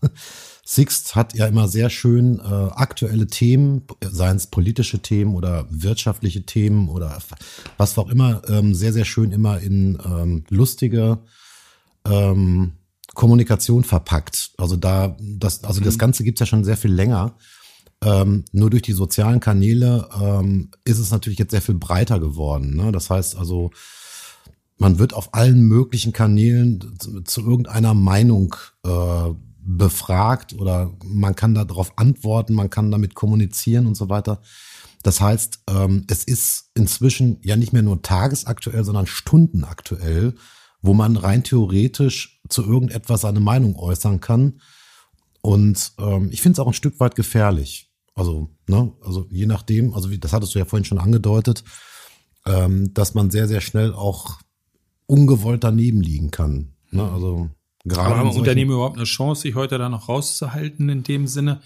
Sixt 0.64 1.14
hat 1.14 1.34
ja 1.34 1.46
immer 1.46 1.68
sehr 1.68 1.90
schön 1.90 2.38
äh, 2.38 2.42
aktuelle 2.42 3.26
Themen, 3.26 3.82
seien 4.02 4.36
es 4.36 4.46
politische 4.46 5.00
Themen 5.00 5.34
oder 5.34 5.66
wirtschaftliche 5.68 6.46
Themen 6.46 6.88
oder 6.88 7.18
was 7.76 7.98
auch 7.98 8.08
immer, 8.08 8.40
ähm, 8.48 8.74
sehr, 8.74 8.94
sehr 8.94 9.04
schön 9.04 9.30
immer 9.30 9.60
in 9.60 9.98
ähm, 10.04 10.44
lustige 10.48 11.18
ähm, 12.06 12.72
Kommunikation 13.12 13.84
verpackt. 13.84 14.52
Also 14.56 14.76
da, 14.76 15.16
das, 15.20 15.64
also 15.64 15.80
das 15.80 15.94
mhm. 15.94 15.98
Ganze 15.98 16.24
gibt's 16.24 16.40
ja 16.40 16.46
schon 16.46 16.64
sehr 16.64 16.78
viel 16.78 16.92
länger. 16.92 17.36
Ähm, 18.02 18.44
nur 18.52 18.70
durch 18.70 18.82
die 18.82 18.92
sozialen 18.92 19.40
Kanäle 19.40 20.08
ähm, 20.20 20.70
ist 20.84 20.98
es 20.98 21.10
natürlich 21.10 21.38
jetzt 21.38 21.52
sehr 21.52 21.62
viel 21.62 21.76
breiter 21.76 22.20
geworden. 22.20 22.74
Ne? 22.74 22.90
Das 22.90 23.10
heißt 23.10 23.36
also, 23.36 23.70
man 24.78 24.98
wird 24.98 25.12
auf 25.14 25.34
allen 25.34 25.62
möglichen 25.62 26.12
Kanälen 26.12 26.96
zu, 26.98 27.20
zu 27.22 27.40
irgendeiner 27.42 27.94
Meinung 27.94 28.56
äh, 28.84 29.30
befragt 29.66 30.52
oder 30.54 30.92
man 31.04 31.34
kann 31.34 31.54
darauf 31.54 31.98
antworten, 31.98 32.54
man 32.54 32.70
kann 32.70 32.90
damit 32.90 33.14
kommunizieren 33.14 33.86
und 33.86 33.96
so 33.96 34.08
weiter. 34.08 34.40
Das 35.02 35.20
heißt, 35.20 35.64
ähm, 35.68 36.04
es 36.08 36.24
ist 36.24 36.70
inzwischen 36.74 37.38
ja 37.42 37.56
nicht 37.56 37.72
mehr 37.72 37.82
nur 37.82 38.02
tagesaktuell, 38.02 38.84
sondern 38.84 39.06
stundenaktuell, 39.06 40.34
wo 40.80 40.94
man 40.94 41.16
rein 41.16 41.44
theoretisch 41.44 42.40
zu 42.48 42.62
irgendetwas 42.62 43.22
seine 43.22 43.40
Meinung 43.40 43.76
äußern 43.76 44.20
kann. 44.20 44.60
Und 45.42 45.92
ähm, 45.98 46.28
ich 46.30 46.40
finde 46.40 46.54
es 46.54 46.58
auch 46.58 46.66
ein 46.66 46.74
Stück 46.74 47.00
weit 47.00 47.16
gefährlich. 47.16 47.90
Also, 48.14 48.50
ne, 48.66 48.92
also 49.02 49.26
je 49.30 49.46
nachdem, 49.46 49.92
also 49.92 50.10
wie, 50.10 50.18
das 50.18 50.32
hattest 50.32 50.54
du 50.54 50.58
ja 50.58 50.64
vorhin 50.64 50.84
schon 50.84 50.98
angedeutet, 50.98 51.64
ähm, 52.46 52.94
dass 52.94 53.14
man 53.14 53.30
sehr, 53.30 53.48
sehr 53.48 53.60
schnell 53.60 53.92
auch 53.92 54.38
ungewollt 55.06 55.64
daneben 55.64 56.00
liegen 56.00 56.30
kann. 56.30 56.74
Ne? 56.90 57.10
Also 57.10 57.50
Gerade 57.86 58.14
Aber 58.14 58.18
haben 58.20 58.30
Unternehmen 58.30 58.70
überhaupt 58.70 58.96
eine 58.96 59.04
Chance, 59.04 59.42
sich 59.42 59.54
heute 59.54 59.76
da 59.76 59.90
noch 59.90 60.08
rauszuhalten 60.08 60.88
in 60.88 61.02
dem 61.02 61.26
Sinne? 61.26 61.60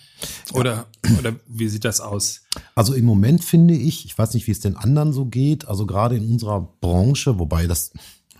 Oder, 0.52 0.86
ja. 1.06 1.18
oder 1.18 1.36
wie 1.46 1.68
sieht 1.68 1.84
das 1.84 2.00
aus? 2.00 2.42
Also 2.74 2.94
im 2.94 3.04
Moment 3.04 3.44
finde 3.44 3.74
ich, 3.74 4.04
ich 4.04 4.18
weiß 4.18 4.34
nicht, 4.34 4.48
wie 4.48 4.50
es 4.50 4.58
den 4.58 4.76
anderen 4.76 5.12
so 5.12 5.26
geht, 5.26 5.68
also 5.68 5.86
gerade 5.86 6.16
in 6.16 6.28
unserer 6.28 6.72
Branche, 6.80 7.38
wobei 7.38 7.68
das 7.68 7.92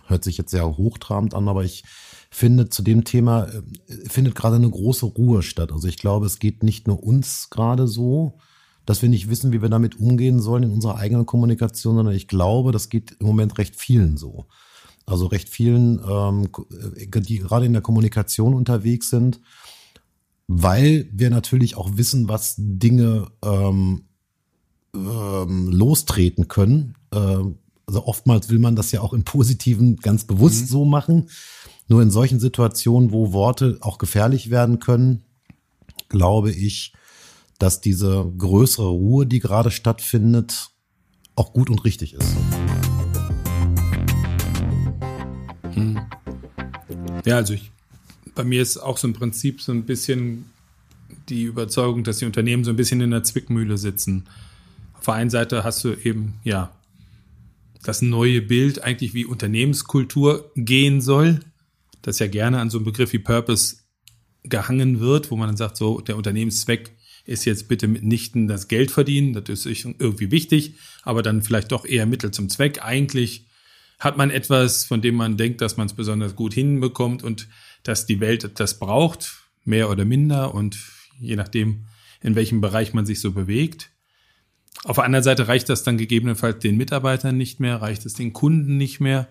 hört 0.07 0.25
sich 0.25 0.37
jetzt 0.37 0.51
sehr 0.51 0.65
hochtrabend 0.77 1.33
an, 1.33 1.47
aber 1.47 1.63
ich 1.63 1.85
finde, 2.29 2.69
zu 2.69 2.81
dem 2.81 3.05
Thema 3.05 3.45
äh, 3.45 3.61
findet 4.09 4.35
gerade 4.35 4.57
eine 4.57 4.69
große 4.69 5.05
Ruhe 5.05 5.41
statt. 5.41 5.71
Also 5.71 5.87
ich 5.87 5.97
glaube, 5.97 6.25
es 6.25 6.39
geht 6.39 6.63
nicht 6.63 6.85
nur 6.85 7.01
uns 7.01 7.49
gerade 7.49 7.87
so, 7.87 8.37
dass 8.85 9.01
wir 9.01 9.09
nicht 9.09 9.29
wissen, 9.29 9.51
wie 9.51 9.61
wir 9.61 9.69
damit 9.69 9.99
umgehen 9.99 10.41
sollen 10.41 10.63
in 10.63 10.71
unserer 10.71 10.97
eigenen 10.97 11.25
Kommunikation, 11.25 11.95
sondern 11.95 12.15
ich 12.15 12.27
glaube, 12.27 12.71
das 12.71 12.89
geht 12.89 13.15
im 13.19 13.27
Moment 13.27 13.57
recht 13.57 13.75
vielen 13.75 14.17
so. 14.17 14.47
Also 15.09 15.25
recht 15.25 15.49
vielen, 15.49 15.99
ähm, 16.07 16.49
die 17.23 17.39
gerade 17.39 17.65
in 17.65 17.73
der 17.73 17.81
Kommunikation 17.81 18.53
unterwegs 18.53 19.09
sind, 19.09 19.41
weil 20.47 21.09
wir 21.11 21.31
natürlich 21.31 21.75
auch 21.75 21.97
wissen, 21.97 22.27
was 22.27 22.55
Dinge 22.57 23.27
ähm, 23.43 24.03
ähm, 24.93 25.69
lostreten 25.69 26.47
können. 26.47 26.93
Ähm, 27.11 27.57
also 27.87 28.05
oftmals 28.05 28.49
will 28.49 28.59
man 28.59 28.75
das 28.75 28.91
ja 28.91 29.01
auch 29.01 29.13
im 29.13 29.23
Positiven 29.23 29.95
ganz 29.95 30.25
bewusst 30.25 30.61
mhm. 30.61 30.67
so 30.67 30.85
machen. 30.85 31.29
Nur 31.87 32.03
in 32.03 32.11
solchen 32.11 32.39
Situationen, 32.39 33.11
wo 33.11 33.33
Worte 33.33 33.79
auch 33.81 33.97
gefährlich 33.97 34.51
werden 34.51 34.77
können, 34.77 35.23
glaube 36.07 36.51
ich, 36.51 36.93
dass 37.57 37.81
diese 37.81 38.31
größere 38.37 38.89
Ruhe, 38.89 39.25
die 39.25 39.39
gerade 39.39 39.71
stattfindet, 39.71 40.69
auch 41.35 41.51
gut 41.51 41.71
und 41.71 41.83
richtig 41.83 42.13
ist. 42.13 42.35
Hm. 45.73 45.99
Ja, 47.25 47.37
also 47.37 47.53
ich, 47.53 47.71
bei 48.35 48.43
mir 48.43 48.61
ist 48.61 48.77
auch 48.77 48.97
so 48.97 49.07
im 49.07 49.13
Prinzip 49.13 49.61
so 49.61 49.71
ein 49.71 49.85
bisschen 49.85 50.45
die 51.27 51.43
Überzeugung, 51.43 52.03
dass 52.03 52.17
die 52.17 52.25
Unternehmen 52.25 52.63
so 52.63 52.71
ein 52.71 52.75
bisschen 52.75 53.01
in 53.01 53.11
der 53.11 53.23
Zwickmühle 53.23 53.77
sitzen. 53.77 54.25
Auf 54.93 55.05
der 55.05 55.13
einen 55.15 55.29
Seite 55.29 55.63
hast 55.63 55.83
du 55.83 55.93
eben, 55.93 56.35
ja, 56.43 56.71
das 57.83 58.01
neue 58.01 58.41
Bild 58.41 58.83
eigentlich 58.83 59.13
wie 59.13 59.25
Unternehmenskultur 59.25 60.51
gehen 60.55 61.01
soll 61.01 61.39
das 62.01 62.19
ja 62.19 62.27
gerne 62.27 62.59
an 62.59 62.69
so 62.69 62.77
einem 62.77 62.85
Begriff 62.85 63.13
wie 63.13 63.19
Purpose 63.19 63.77
gehangen 64.43 64.99
wird, 64.99 65.31
wo 65.31 65.35
man 65.35 65.47
dann 65.47 65.57
sagt, 65.57 65.77
so 65.77 65.99
der 65.99 66.17
Unternehmenszweck 66.17 66.95
ist 67.25 67.45
jetzt 67.45 67.67
bitte 67.67 67.87
mitnichten 67.87 68.47
das 68.47 68.67
Geld 68.67 68.91
verdienen, 68.91 69.33
das 69.33 69.65
ist 69.65 69.85
irgendwie 69.85 70.31
wichtig, 70.31 70.75
aber 71.03 71.21
dann 71.21 71.43
vielleicht 71.43 71.71
doch 71.71 71.85
eher 71.85 72.05
Mittel 72.05 72.31
zum 72.31 72.49
Zweck. 72.49 72.83
Eigentlich 72.83 73.45
hat 73.99 74.17
man 74.17 74.31
etwas, 74.31 74.85
von 74.85 75.01
dem 75.01 75.15
man 75.15 75.37
denkt, 75.37 75.61
dass 75.61 75.77
man 75.77 75.87
es 75.87 75.93
besonders 75.93 76.35
gut 76.35 76.53
hinbekommt 76.53 77.23
und 77.23 77.47
dass 77.83 78.05
die 78.05 78.19
Welt 78.19 78.59
das 78.59 78.79
braucht, 78.79 79.43
mehr 79.65 79.89
oder 79.89 80.05
minder 80.05 80.53
und 80.53 80.77
je 81.19 81.35
nachdem, 81.35 81.85
in 82.21 82.35
welchem 82.35 82.61
Bereich 82.61 82.93
man 82.93 83.05
sich 83.05 83.19
so 83.21 83.31
bewegt. 83.31 83.91
Auf 84.85 84.95
der 84.95 85.05
anderen 85.05 85.23
Seite 85.23 85.47
reicht 85.47 85.67
das 85.67 85.83
dann 85.83 85.97
gegebenenfalls 85.97 86.59
den 86.59 86.77
Mitarbeitern 86.77 87.37
nicht 87.37 87.59
mehr, 87.59 87.81
reicht 87.81 88.05
es 88.05 88.13
den 88.13 88.33
Kunden 88.33 88.77
nicht 88.77 88.99
mehr 88.99 89.27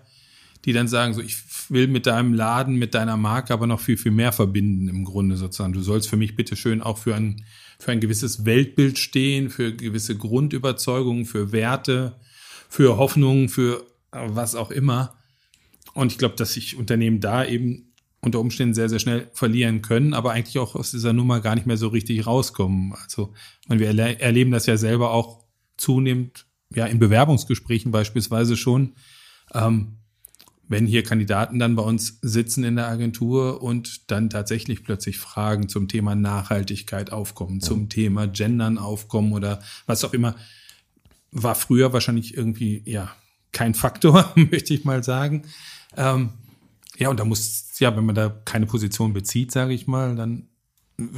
die 0.65 0.73
dann 0.73 0.87
sagen, 0.87 1.13
so 1.13 1.21
ich 1.21 1.37
will 1.69 1.87
mit 1.87 2.05
deinem 2.05 2.33
Laden, 2.33 2.75
mit 2.75 2.93
deiner 2.93 3.17
Marke 3.17 3.53
aber 3.53 3.67
noch 3.67 3.79
viel, 3.79 3.97
viel 3.97 4.11
mehr 4.11 4.31
verbinden 4.31 4.89
im 4.89 5.05
Grunde 5.05 5.37
sozusagen. 5.37 5.73
Du 5.73 5.81
sollst 5.81 6.09
für 6.09 6.17
mich 6.17 6.35
bitte 6.35 6.55
schön 6.55 6.81
auch 6.81 6.97
für 6.97 7.15
ein, 7.15 7.45
für 7.79 7.91
ein 7.91 8.01
gewisses 8.01 8.45
Weltbild 8.45 8.99
stehen, 8.99 9.49
für 9.49 9.73
gewisse 9.73 10.17
Grundüberzeugungen, 10.17 11.25
für 11.25 11.51
Werte, 11.51 12.19
für 12.67 12.97
Hoffnungen, 12.97 13.47
für 13.47 13.85
was 14.11 14.55
auch 14.55 14.71
immer. 14.71 15.15
Und 15.93 16.11
ich 16.11 16.17
glaube, 16.17 16.35
dass 16.35 16.53
sich 16.53 16.77
Unternehmen 16.77 17.19
da 17.19 17.45
eben 17.45 17.93
unter 18.21 18.39
Umständen 18.39 18.73
sehr, 18.73 18.89
sehr 18.89 18.99
schnell 18.99 19.29
verlieren 19.33 19.81
können, 19.81 20.13
aber 20.13 20.31
eigentlich 20.31 20.59
auch 20.59 20.75
aus 20.75 20.91
dieser 20.91 21.13
Nummer 21.13 21.39
gar 21.39 21.55
nicht 21.55 21.67
mehr 21.67 21.77
so 21.77 21.87
richtig 21.87 22.27
rauskommen. 22.27 22.93
Also, 23.01 23.33
wir 23.67 23.87
erle 23.87 24.19
erleben 24.19 24.51
das 24.51 24.65
ja 24.65 24.77
selber 24.77 25.11
auch 25.11 25.45
zunehmend, 25.77 26.45
ja, 26.73 26.85
in 26.85 26.99
Bewerbungsgesprächen 26.99 27.91
beispielsweise 27.91 28.57
schon, 28.57 28.93
ähm, 29.53 29.99
wenn 30.67 30.85
hier 30.85 31.01
Kandidaten 31.01 31.57
dann 31.57 31.75
bei 31.75 31.81
uns 31.81 32.19
sitzen 32.21 32.63
in 32.63 32.75
der 32.75 32.87
Agentur 32.87 33.63
und 33.63 34.11
dann 34.11 34.29
tatsächlich 34.29 34.83
plötzlich 34.83 35.17
Fragen 35.17 35.67
zum 35.67 35.87
Thema 35.87 36.13
Nachhaltigkeit 36.13 37.11
aufkommen, 37.11 37.59
ja. 37.59 37.67
zum 37.67 37.89
Thema 37.89 38.27
Gendern 38.27 38.77
aufkommen 38.77 39.33
oder 39.33 39.61
was 39.87 40.03
auch 40.03 40.13
immer, 40.13 40.35
war 41.31 41.55
früher 41.55 41.91
wahrscheinlich 41.91 42.37
irgendwie, 42.37 42.83
ja, 42.85 43.15
kein 43.51 43.73
Faktor, 43.73 44.31
möchte 44.35 44.73
ich 44.73 44.85
mal 44.85 45.03
sagen. 45.03 45.43
Ähm, 45.97 46.31
ja, 46.97 47.09
und 47.09 47.19
da 47.19 47.25
muss, 47.25 47.79
ja, 47.79 47.95
wenn 47.95 48.05
man 48.05 48.15
da 48.15 48.29
keine 48.45 48.65
Position 48.65 49.13
bezieht, 49.13 49.51
sage 49.51 49.73
ich 49.73 49.87
mal, 49.87 50.15
dann 50.15 50.49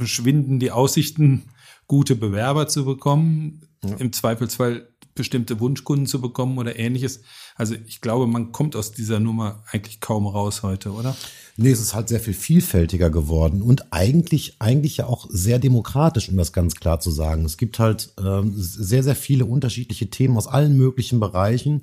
schwinden 0.04 0.60
die 0.60 0.70
Aussichten, 0.70 1.44
gute 1.88 2.14
Bewerber 2.14 2.68
zu 2.68 2.84
bekommen. 2.84 3.62
Ja. 3.84 3.96
Im 3.96 4.12
Zweifelsfall 4.12 4.88
bestimmte 5.14 5.60
Wunschkunden 5.60 6.06
zu 6.06 6.20
bekommen 6.20 6.58
oder 6.58 6.78
ähnliches. 6.78 7.20
Also 7.56 7.74
ich 7.86 8.00
glaube, 8.00 8.26
man 8.26 8.52
kommt 8.52 8.76
aus 8.76 8.92
dieser 8.92 9.20
Nummer 9.20 9.62
eigentlich 9.70 10.00
kaum 10.00 10.26
raus 10.26 10.62
heute, 10.62 10.92
oder? 10.92 11.14
Nee, 11.56 11.70
es 11.70 11.80
ist 11.80 11.94
halt 11.94 12.08
sehr 12.08 12.20
viel 12.20 12.32
vielfältiger 12.32 13.10
geworden 13.10 13.60
und 13.60 13.92
eigentlich, 13.92 14.56
eigentlich 14.58 14.96
ja 14.96 15.06
auch 15.06 15.26
sehr 15.28 15.58
demokratisch, 15.58 16.30
um 16.30 16.36
das 16.38 16.54
ganz 16.54 16.76
klar 16.76 17.00
zu 17.00 17.10
sagen. 17.10 17.44
Es 17.44 17.58
gibt 17.58 17.78
halt 17.78 18.14
ähm, 18.18 18.54
sehr, 18.56 19.02
sehr 19.02 19.16
viele 19.16 19.44
unterschiedliche 19.44 20.08
Themen 20.08 20.38
aus 20.38 20.46
allen 20.46 20.76
möglichen 20.78 21.20
Bereichen, 21.20 21.82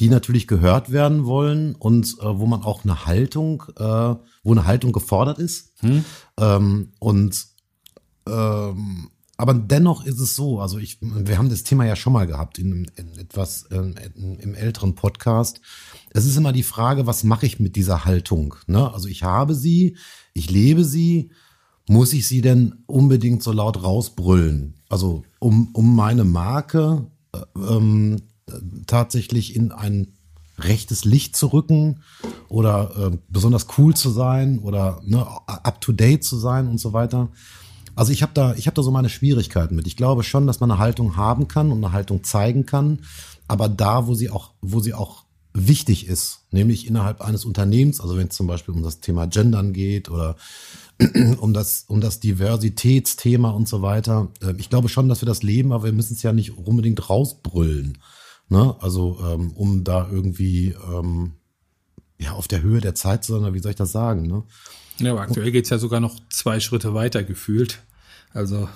die 0.00 0.08
natürlich 0.08 0.46
gehört 0.46 0.92
werden 0.92 1.24
wollen 1.24 1.74
und 1.74 2.16
äh, 2.20 2.38
wo 2.38 2.46
man 2.46 2.62
auch 2.62 2.84
eine 2.84 3.06
Haltung, 3.06 3.64
äh, 3.76 3.82
wo 3.82 4.52
eine 4.52 4.66
Haltung 4.66 4.92
gefordert 4.92 5.38
ist. 5.38 5.72
Hm. 5.80 6.04
Ähm, 6.38 6.92
und 7.00 7.46
ähm, 8.28 9.10
aber 9.40 9.54
dennoch 9.54 10.04
ist 10.04 10.18
es 10.18 10.34
so, 10.34 10.60
also 10.60 10.78
ich, 10.78 10.98
wir 11.00 11.38
haben 11.38 11.48
das 11.48 11.62
Thema 11.62 11.86
ja 11.86 11.94
schon 11.94 12.12
mal 12.12 12.26
gehabt 12.26 12.58
in, 12.58 12.90
in 12.96 13.16
etwas 13.16 13.62
in, 13.70 13.94
in, 14.16 14.36
im 14.40 14.54
älteren 14.54 14.96
Podcast. 14.96 15.60
Es 16.10 16.26
ist 16.26 16.36
immer 16.36 16.52
die 16.52 16.64
Frage, 16.64 17.06
was 17.06 17.22
mache 17.22 17.46
ich 17.46 17.60
mit 17.60 17.76
dieser 17.76 18.04
Haltung? 18.04 18.56
Ne? 18.66 18.92
Also 18.92 19.06
ich 19.06 19.22
habe 19.22 19.54
sie, 19.54 19.96
ich 20.34 20.50
lebe 20.50 20.84
sie, 20.84 21.30
muss 21.88 22.12
ich 22.14 22.26
sie 22.26 22.40
denn 22.40 22.82
unbedingt 22.86 23.44
so 23.44 23.52
laut 23.52 23.80
rausbrüllen? 23.80 24.74
Also 24.88 25.22
um, 25.38 25.68
um 25.72 25.94
meine 25.94 26.24
Marke 26.24 27.06
äh, 27.32 27.38
ähm, 27.56 28.16
tatsächlich 28.86 29.54
in 29.54 29.72
ein 29.72 30.08
rechtes 30.58 31.04
Licht 31.04 31.36
zu 31.36 31.48
rücken 31.48 32.02
oder 32.48 33.12
äh, 33.12 33.18
besonders 33.28 33.66
cool 33.78 33.94
zu 33.94 34.10
sein 34.10 34.58
oder 34.58 35.00
ne, 35.04 35.26
up 35.46 35.80
to 35.80 35.92
date 35.92 36.24
zu 36.24 36.36
sein 36.36 36.68
und 36.68 36.78
so 36.78 36.92
weiter. 36.92 37.28
Also 37.94 38.12
ich 38.12 38.22
habe 38.22 38.32
da, 38.34 38.54
ich 38.54 38.66
habe 38.66 38.74
da 38.74 38.82
so 38.82 38.90
meine 38.90 39.08
Schwierigkeiten 39.08 39.74
mit. 39.74 39.86
Ich 39.86 39.96
glaube 39.96 40.22
schon, 40.22 40.46
dass 40.46 40.60
man 40.60 40.70
eine 40.70 40.78
Haltung 40.78 41.16
haben 41.16 41.48
kann 41.48 41.72
und 41.72 41.84
eine 41.84 41.92
Haltung 41.92 42.24
zeigen 42.24 42.66
kann, 42.66 43.00
aber 43.46 43.68
da, 43.68 44.06
wo 44.06 44.14
sie 44.14 44.30
auch, 44.30 44.52
wo 44.60 44.80
sie 44.80 44.94
auch 44.94 45.24
wichtig 45.52 46.06
ist, 46.06 46.40
nämlich 46.50 46.86
innerhalb 46.86 47.20
eines 47.20 47.44
Unternehmens, 47.44 48.00
also 48.00 48.16
wenn 48.16 48.28
es 48.28 48.36
zum 48.36 48.46
Beispiel 48.46 48.74
um 48.74 48.82
das 48.82 49.00
Thema 49.00 49.26
Gendern 49.26 49.72
geht 49.72 50.10
oder 50.10 50.36
um 51.40 51.52
das, 51.52 51.84
um 51.88 52.00
das 52.00 52.20
Diversitätsthema 52.20 53.50
und 53.50 53.68
so 53.68 53.82
weiter. 53.82 54.28
Äh, 54.42 54.54
ich 54.58 54.70
glaube 54.70 54.88
schon, 54.88 55.08
dass 55.08 55.22
wir 55.22 55.26
das 55.26 55.42
leben, 55.42 55.72
aber 55.72 55.84
wir 55.84 55.92
müssen 55.92 56.14
es 56.14 56.22
ja 56.22 56.32
nicht 56.32 56.56
unbedingt 56.56 57.08
rausbrüllen. 57.08 57.98
Ne? 58.48 58.74
Also 58.80 59.18
ähm, 59.24 59.52
um 59.52 59.84
da 59.84 60.08
irgendwie 60.10 60.74
ähm, 60.90 61.32
ja 62.18 62.32
auf 62.32 62.48
der 62.48 62.62
Höhe 62.62 62.80
der 62.80 62.94
Zeit 62.94 63.24
zu 63.24 63.38
sein, 63.38 63.54
wie 63.54 63.58
soll 63.58 63.70
ich 63.70 63.76
das 63.76 63.92
sagen? 63.92 64.26
Ne? 64.26 64.42
Ja, 64.98 65.12
aber 65.12 65.20
aktuell 65.20 65.52
geht's 65.52 65.70
ja 65.70 65.78
sogar 65.78 66.00
noch 66.00 66.18
zwei 66.30 66.60
Schritte 66.60 66.94
weiter 66.94 67.22
gefühlt. 67.22 67.82
Also, 68.32 68.68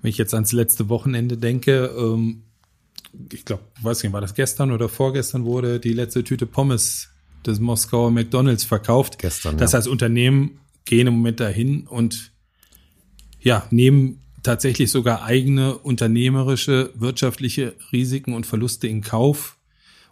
wenn 0.00 0.08
ich 0.08 0.18
jetzt 0.18 0.34
ans 0.34 0.52
letzte 0.52 0.88
Wochenende 0.88 1.36
denke, 1.36 1.86
ähm, 1.96 2.44
ich 3.32 3.44
glaube, 3.44 3.62
weiß 3.82 4.02
nicht, 4.02 4.12
war 4.12 4.20
das 4.20 4.34
gestern 4.34 4.70
oder 4.70 4.88
vorgestern 4.88 5.44
wurde 5.44 5.80
die 5.80 5.92
letzte 5.92 6.24
Tüte 6.24 6.46
Pommes 6.46 7.10
des 7.46 7.60
Moskauer 7.60 8.10
McDonalds 8.10 8.64
verkauft. 8.64 9.18
Gestern. 9.18 9.58
Das 9.58 9.72
ja. 9.72 9.78
heißt, 9.78 9.88
Unternehmen 9.88 10.60
gehen 10.84 11.06
im 11.06 11.14
Moment 11.14 11.40
dahin 11.40 11.86
und 11.86 12.32
ja, 13.40 13.66
nehmen 13.70 14.20
tatsächlich 14.42 14.90
sogar 14.90 15.24
eigene 15.24 15.76
unternehmerische, 15.76 16.92
wirtschaftliche 16.94 17.74
Risiken 17.92 18.34
und 18.34 18.46
Verluste 18.46 18.86
in 18.88 19.02
Kauf, 19.02 19.56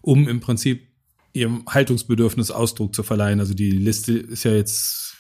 um 0.01 0.29
im 0.29 0.41
Prinzip 0.41 0.87
ihrem 1.33 1.65
Haltungsbedürfnis 1.69 2.51
Ausdruck 2.51 2.95
zu 2.95 3.03
verleihen. 3.03 3.41
Also 3.41 3.55
die 3.55 3.71
Liste 3.71 4.19
ist 4.19 4.45
ja 4.45 4.53
jetzt 4.53 5.17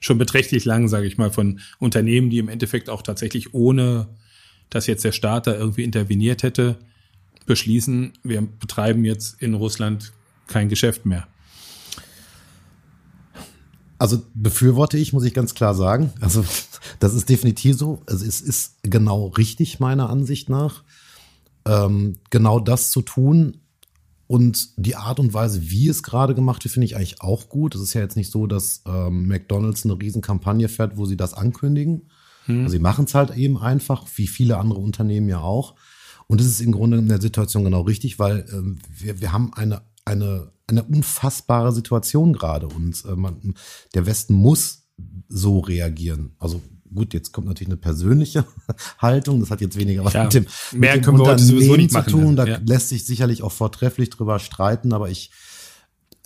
schon 0.00 0.18
beträchtlich 0.18 0.64
lang, 0.64 0.88
sage 0.88 1.06
ich 1.06 1.18
mal, 1.18 1.30
von 1.30 1.60
Unternehmen, 1.78 2.30
die 2.30 2.38
im 2.38 2.48
Endeffekt 2.48 2.90
auch 2.90 3.02
tatsächlich 3.02 3.54
ohne, 3.54 4.08
dass 4.70 4.86
jetzt 4.86 5.04
der 5.04 5.12
Staat 5.12 5.46
da 5.46 5.54
irgendwie 5.54 5.84
interveniert 5.84 6.42
hätte, 6.42 6.78
beschließen, 7.46 8.12
wir 8.22 8.42
betreiben 8.42 9.04
jetzt 9.04 9.40
in 9.42 9.54
Russland 9.54 10.12
kein 10.46 10.68
Geschäft 10.68 11.06
mehr. 11.06 11.26
Also 14.02 14.20
befürworte 14.34 14.98
ich, 14.98 15.12
muss 15.12 15.22
ich 15.22 15.32
ganz 15.32 15.54
klar 15.54 15.76
sagen. 15.76 16.12
Also 16.20 16.44
das 16.98 17.14
ist 17.14 17.28
definitiv 17.28 17.78
so. 17.78 18.02
Also 18.04 18.26
es 18.26 18.40
ist 18.40 18.82
genau 18.82 19.26
richtig 19.26 19.78
meiner 19.78 20.10
Ansicht 20.10 20.48
nach, 20.48 20.82
ähm, 21.68 22.14
genau 22.30 22.58
das 22.58 22.90
zu 22.90 23.02
tun. 23.02 23.58
Und 24.26 24.70
die 24.76 24.96
Art 24.96 25.20
und 25.20 25.34
Weise, 25.34 25.70
wie 25.70 25.86
es 25.86 26.02
gerade 26.02 26.34
gemacht 26.34 26.64
wird, 26.64 26.72
finde 26.72 26.86
ich 26.86 26.96
eigentlich 26.96 27.22
auch 27.22 27.48
gut. 27.48 27.76
Es 27.76 27.80
ist 27.80 27.94
ja 27.94 28.00
jetzt 28.00 28.16
nicht 28.16 28.32
so, 28.32 28.48
dass 28.48 28.82
ähm, 28.88 29.28
McDonald's 29.28 29.84
eine 29.84 29.96
Riesenkampagne 29.96 30.68
fährt, 30.68 30.96
wo 30.96 31.04
sie 31.04 31.16
das 31.16 31.32
ankündigen. 31.32 32.08
Hm. 32.46 32.62
Also 32.62 32.72
sie 32.72 32.80
machen 32.80 33.04
es 33.04 33.14
halt 33.14 33.36
eben 33.36 33.56
einfach, 33.56 34.04
wie 34.16 34.26
viele 34.26 34.58
andere 34.58 34.80
Unternehmen 34.80 35.28
ja 35.28 35.38
auch. 35.38 35.76
Und 36.26 36.40
das 36.40 36.48
ist 36.48 36.60
im 36.60 36.72
Grunde 36.72 36.98
in 36.98 37.06
der 37.06 37.20
Situation 37.20 37.62
genau 37.62 37.82
richtig, 37.82 38.18
weil 38.18 38.46
ähm, 38.52 38.80
wir, 38.98 39.20
wir 39.20 39.32
haben 39.32 39.54
eine, 39.54 39.82
eine, 40.04 40.52
eine 40.66 40.82
unfassbare 40.82 41.72
Situation 41.72 42.32
gerade 42.32 42.68
und 42.68 43.04
äh, 43.04 43.14
man, 43.14 43.54
der 43.94 44.06
Westen 44.06 44.34
muss 44.34 44.88
so 45.28 45.60
reagieren. 45.60 46.34
Also 46.38 46.60
gut, 46.94 47.14
jetzt 47.14 47.32
kommt 47.32 47.46
natürlich 47.46 47.68
eine 47.68 47.76
persönliche 47.76 48.44
Haltung. 48.98 49.40
Das 49.40 49.50
hat 49.50 49.60
jetzt 49.60 49.76
weniger 49.76 50.04
was 50.04 50.12
ja, 50.12 50.24
mit 50.24 50.34
dem, 50.34 50.46
mehr 50.72 50.96
mit 50.96 51.06
dem 51.06 51.14
Unternehmen 51.14 51.88
zu 51.88 52.02
tun. 52.02 52.36
Da 52.36 52.46
ja. 52.46 52.60
lässt 52.64 52.88
sich 52.90 53.04
sicherlich 53.04 53.42
auch 53.42 53.52
vortrefflich 53.52 54.10
drüber 54.10 54.38
streiten, 54.38 54.92
aber 54.92 55.10
ich, 55.10 55.30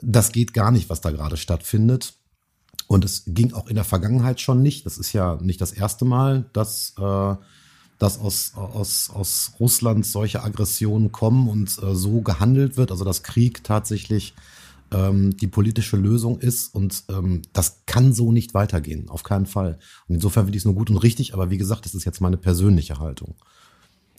das 0.02 0.32
geht 0.32 0.52
gar 0.52 0.70
nicht, 0.70 0.90
was 0.90 1.00
da 1.00 1.10
gerade 1.10 1.36
stattfindet. 1.36 2.14
Und 2.88 3.04
es 3.04 3.24
ging 3.26 3.52
auch 3.52 3.66
in 3.66 3.74
der 3.74 3.84
Vergangenheit 3.84 4.40
schon 4.40 4.62
nicht. 4.62 4.86
Das 4.86 4.98
ist 4.98 5.12
ja 5.12 5.38
nicht 5.42 5.60
das 5.60 5.72
erste 5.72 6.04
Mal, 6.04 6.48
dass, 6.52 6.94
äh, 6.98 7.34
dass 7.98 8.18
aus, 8.18 8.52
aus, 8.54 9.10
aus 9.10 9.52
Russland 9.58 10.04
solche 10.04 10.42
Aggressionen 10.42 11.12
kommen 11.12 11.48
und 11.48 11.78
äh, 11.82 11.94
so 11.94 12.20
gehandelt 12.20 12.76
wird. 12.76 12.90
Also 12.90 13.04
dass 13.04 13.22
Krieg 13.22 13.64
tatsächlich 13.64 14.34
ähm, 14.92 15.36
die 15.36 15.46
politische 15.46 15.96
Lösung 15.96 16.38
ist. 16.38 16.74
Und 16.74 17.04
ähm, 17.08 17.42
das 17.52 17.82
kann 17.86 18.12
so 18.12 18.32
nicht 18.32 18.54
weitergehen, 18.54 19.08
auf 19.08 19.22
keinen 19.22 19.46
Fall. 19.46 19.78
Und 20.08 20.16
insofern 20.16 20.44
finde 20.44 20.56
ich 20.56 20.62
es 20.62 20.66
nur 20.66 20.74
gut 20.74 20.90
und 20.90 20.98
richtig, 20.98 21.34
aber 21.34 21.50
wie 21.50 21.58
gesagt, 21.58 21.84
das 21.84 21.94
ist 21.94 22.04
jetzt 22.04 22.20
meine 22.20 22.36
persönliche 22.36 22.98
Haltung. 22.98 23.34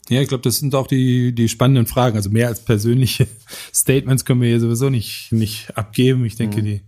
Ja, 0.08 0.22
ich 0.22 0.28
glaube, 0.28 0.42
das 0.42 0.56
sind 0.56 0.74
auch 0.74 0.86
die, 0.86 1.34
die 1.34 1.48
spannenden 1.48 1.86
Fragen. 1.86 2.16
Also 2.16 2.30
mehr 2.30 2.48
als 2.48 2.64
persönliche 2.64 3.28
Statements 3.74 4.24
können 4.24 4.40
wir 4.40 4.48
hier 4.48 4.60
sowieso 4.60 4.90
nicht, 4.90 5.32
nicht 5.32 5.76
abgeben. 5.76 6.24
Ich 6.24 6.36
denke, 6.36 6.62
mhm. 6.62 6.64
die, 6.64 6.82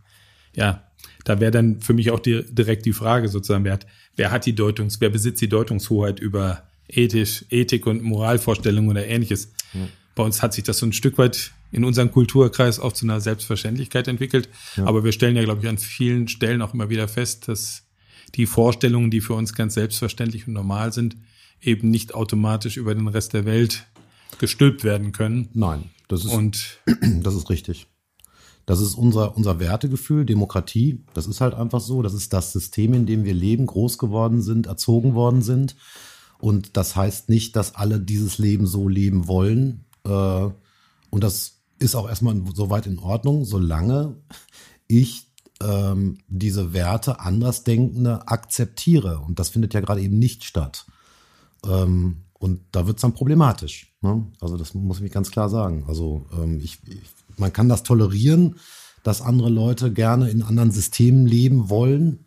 ja, 0.55 0.85
da 1.25 1.39
wäre 1.39 1.51
dann 1.51 1.81
für 1.81 1.93
mich 1.93 2.11
auch 2.11 2.21
die, 2.21 2.43
direkt 2.51 2.87
die 2.87 2.95
Frage 2.95 3.29
sozusagen, 3.29 3.65
wer 3.65 3.75
hat, 3.75 3.87
wer 4.17 4.31
hat 4.31 4.47
die 4.47 4.55
Deutungs, 4.55 5.01
wer 5.01 5.11
besitzt 5.11 5.43
die 5.43 5.51
Deutungshoheit 5.51 6.19
über 6.19 6.70
ethisch, 6.97 7.45
Ethik 7.51 7.87
und 7.87 8.03
Moralvorstellungen 8.03 8.91
oder 8.91 9.07
ähnliches? 9.07 9.53
Mhm. 9.73 9.89
Bei 10.15 10.23
uns 10.23 10.43
hat 10.43 10.55
sich 10.55 10.65
das 10.65 10.79
so 10.79 10.87
ein 10.87 10.93
Stück 10.93 11.19
weit 11.19 11.53
in 11.73 11.85
unserem 11.85 12.11
Kulturkreis 12.11 12.81
auch 12.81 12.93
zu 12.93 13.07
einer 13.07 13.21
Selbstverständlichkeit 13.21 14.09
entwickelt. 14.09 14.49
Ja. 14.77 14.87
Aber 14.87 15.05
wir 15.05 15.13
stellen 15.13 15.37
ja, 15.37 15.45
glaube 15.45 15.63
ich, 15.63 15.69
an 15.69 15.79
vielen 15.79 16.29
Stellen 16.29 16.63
auch 16.63 16.75
immer 16.75 16.91
wieder 16.91 17.09
fest, 17.09 17.49
dass 17.49 17.85
die 18.35 18.47
Vorstellungen, 18.47 19.11
die 19.11 19.21
für 19.21 19.35
uns 19.35 19.55
ganz 19.55 19.75
selbstverständlich 19.75 20.47
und 20.47 20.55
normal 20.55 20.93
sind, 20.93 21.17
eben 21.63 21.91
nicht 21.91 22.15
automatisch 22.15 22.77
über 22.77 22.95
den 22.95 23.09
Rest 23.09 23.35
der 23.35 23.45
Welt 23.45 23.87
gestülpt 24.39 24.85
werden 24.85 25.13
können. 25.13 25.49
Nein, 25.53 25.91
das 26.09 26.25
ist, 26.25 26.33
und 26.33 26.81
das 27.23 27.35
ist 27.35 27.51
richtig. 27.51 27.87
Das 28.67 28.81
ist 28.81 28.95
unser, 28.95 29.37
unser 29.37 29.59
Wertegefühl, 29.59 30.25
Demokratie. 30.25 31.03
Das 31.13 31.27
ist 31.27 31.41
halt 31.41 31.55
einfach 31.55 31.81
so. 31.81 32.03
Das 32.03 32.15
ist 32.15 32.33
das 32.33 32.53
System, 32.53 32.95
in 32.95 33.07
dem 33.07 33.25
wir 33.25 33.35
leben, 33.35 33.67
groß 33.67 33.99
geworden 33.99 34.43
sind, 34.43 34.67
erzogen 34.67 35.15
worden 35.15 35.43
sind. 35.43 35.75
Und 36.41 36.77
das 36.77 36.97
heißt 36.97 37.29
nicht, 37.29 37.57
dass 37.57 37.75
alle 37.75 38.01
dieses 38.01 38.39
Leben 38.39 38.67
so 38.67 38.89
leben 38.89 39.29
wollen. 39.29 39.85
Äh, 40.05 40.49
und 41.11 41.25
das 41.25 41.61
ist 41.79 41.95
auch 41.95 42.09
erstmal 42.09 42.41
soweit 42.55 42.87
in 42.87 42.99
Ordnung, 42.99 43.45
solange 43.45 44.17
ich 44.87 45.27
ähm, 45.63 46.19
diese 46.29 46.73
Werte 46.73 47.21
Andersdenkende 47.21 48.27
akzeptiere. 48.29 49.21
Und 49.21 49.39
das 49.39 49.51
findet 49.51 49.75
ja 49.75 49.81
gerade 49.81 50.01
eben 50.01 50.19
nicht 50.19 50.45
statt. 50.45 50.87
Ähm, 51.67 52.23
und 52.33 52.61
da 52.73 52.87
wird 52.87 52.97
es 52.97 53.03
dann 53.03 53.13
problematisch. 53.13 53.95
Ne? 54.01 54.27
Also 54.41 54.57
das 54.57 54.73
muss 54.73 55.01
ich 55.01 55.13
ganz 55.13 55.31
klar 55.31 55.51
sagen. 55.51 55.85
Also 55.87 56.27
ähm, 56.33 56.59
ich, 56.61 56.79
ich, 56.87 57.03
man 57.37 57.53
kann 57.53 57.69
das 57.69 57.83
tolerieren, 57.83 58.57
dass 59.03 59.21
andere 59.21 59.51
Leute 59.51 59.93
gerne 59.93 60.31
in 60.31 60.43
anderen 60.43 60.71
Systemen 60.71 61.27
leben 61.27 61.71
wollen. 61.71 62.27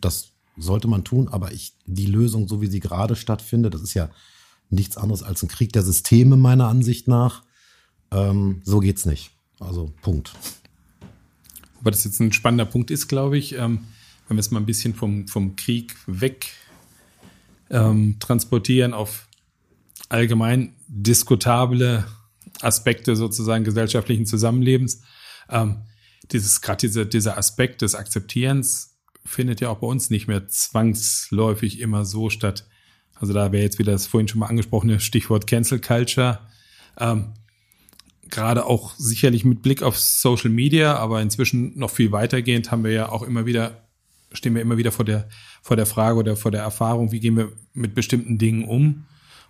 Das 0.00 0.31
sollte 0.62 0.88
man 0.88 1.04
tun, 1.04 1.28
aber 1.28 1.52
ich, 1.52 1.74
die 1.86 2.06
Lösung, 2.06 2.48
so 2.48 2.60
wie 2.60 2.66
sie 2.66 2.80
gerade 2.80 3.16
stattfindet, 3.16 3.74
das 3.74 3.82
ist 3.82 3.94
ja 3.94 4.10
nichts 4.70 4.96
anderes 4.96 5.22
als 5.22 5.42
ein 5.42 5.48
Krieg 5.48 5.72
der 5.72 5.82
Systeme 5.82 6.36
meiner 6.36 6.68
Ansicht 6.68 7.08
nach. 7.08 7.42
Ähm, 8.10 8.62
so 8.64 8.80
geht's 8.80 9.06
nicht. 9.06 9.30
Also 9.60 9.92
Punkt. 10.02 10.34
Wobei 11.76 11.90
das 11.90 12.04
jetzt 12.04 12.20
ein 12.20 12.32
spannender 12.32 12.64
Punkt 12.64 12.90
ist, 12.90 13.08
glaube 13.08 13.38
ich, 13.38 13.54
ähm, 13.54 13.84
wenn 14.28 14.36
wir 14.36 14.40
es 14.40 14.50
mal 14.50 14.60
ein 14.60 14.66
bisschen 14.66 14.94
vom, 14.94 15.28
vom 15.28 15.56
Krieg 15.56 15.96
weg 16.06 16.50
ähm, 17.70 18.16
transportieren 18.20 18.94
auf 18.94 19.28
allgemein 20.08 20.74
diskutable 20.86 22.04
Aspekte 22.60 23.16
sozusagen 23.16 23.64
gesellschaftlichen 23.64 24.26
Zusammenlebens. 24.26 25.02
Ähm, 25.48 25.82
dieses 26.30 26.60
gerade 26.60 26.80
dieser, 26.80 27.04
dieser 27.04 27.36
Aspekt 27.36 27.82
des 27.82 27.94
Akzeptierens 27.94 28.91
findet 29.24 29.60
ja 29.60 29.68
auch 29.70 29.78
bei 29.78 29.86
uns 29.86 30.10
nicht 30.10 30.28
mehr 30.28 30.48
zwangsläufig 30.48 31.80
immer 31.80 32.04
so 32.04 32.30
statt. 32.30 32.66
Also 33.14 33.32
da 33.32 33.52
wäre 33.52 33.62
jetzt 33.62 33.78
wieder 33.78 33.92
das 33.92 34.06
vorhin 34.06 34.28
schon 34.28 34.40
mal 34.40 34.46
angesprochene 34.46 35.00
Stichwort 35.00 35.46
Cancel 35.46 35.80
Culture. 35.80 36.40
Ähm, 36.98 37.34
gerade 38.28 38.66
auch 38.66 38.94
sicherlich 38.96 39.44
mit 39.44 39.62
Blick 39.62 39.82
auf 39.82 39.98
Social 39.98 40.50
Media, 40.50 40.96
aber 40.96 41.20
inzwischen 41.22 41.78
noch 41.78 41.90
viel 41.90 42.10
weitergehend 42.10 42.70
haben 42.70 42.82
wir 42.82 42.90
ja 42.90 43.08
auch 43.10 43.22
immer 43.22 43.46
wieder, 43.46 43.86
stehen 44.32 44.54
wir 44.54 44.62
immer 44.62 44.78
wieder 44.78 44.90
vor 44.90 45.04
der, 45.04 45.28
vor 45.60 45.76
der 45.76 45.86
Frage 45.86 46.18
oder 46.18 46.36
vor 46.36 46.50
der 46.50 46.62
Erfahrung, 46.62 47.12
wie 47.12 47.20
gehen 47.20 47.36
wir 47.36 47.52
mit 47.74 47.94
bestimmten 47.94 48.38
Dingen 48.38 48.64
um. 48.64 49.04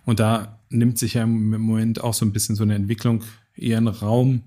Und 0.05 0.19
da 0.19 0.59
nimmt 0.69 0.99
sich 0.99 1.15
ja 1.15 1.23
im 1.23 1.49
Moment 1.61 2.03
auch 2.03 2.13
so 2.13 2.25
ein 2.25 2.33
bisschen 2.33 2.55
so 2.55 2.63
eine 2.63 2.75
Entwicklung 2.75 3.23
einen 3.57 3.87
Raum, 3.87 4.43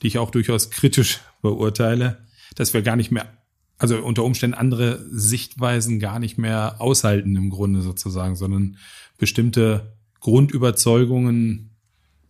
die 0.00 0.06
ich 0.06 0.18
auch 0.18 0.30
durchaus 0.30 0.70
kritisch 0.70 1.20
beurteile, 1.42 2.24
dass 2.54 2.74
wir 2.74 2.82
gar 2.82 2.96
nicht 2.96 3.10
mehr, 3.10 3.26
also 3.78 3.98
unter 3.98 4.24
Umständen 4.24 4.54
andere 4.54 5.04
Sichtweisen 5.10 6.00
gar 6.00 6.18
nicht 6.18 6.36
mehr 6.36 6.80
aushalten 6.80 7.36
im 7.36 7.50
Grunde 7.50 7.80
sozusagen, 7.80 8.36
sondern 8.36 8.76
bestimmte 9.18 9.96
Grundüberzeugungen 10.20 11.70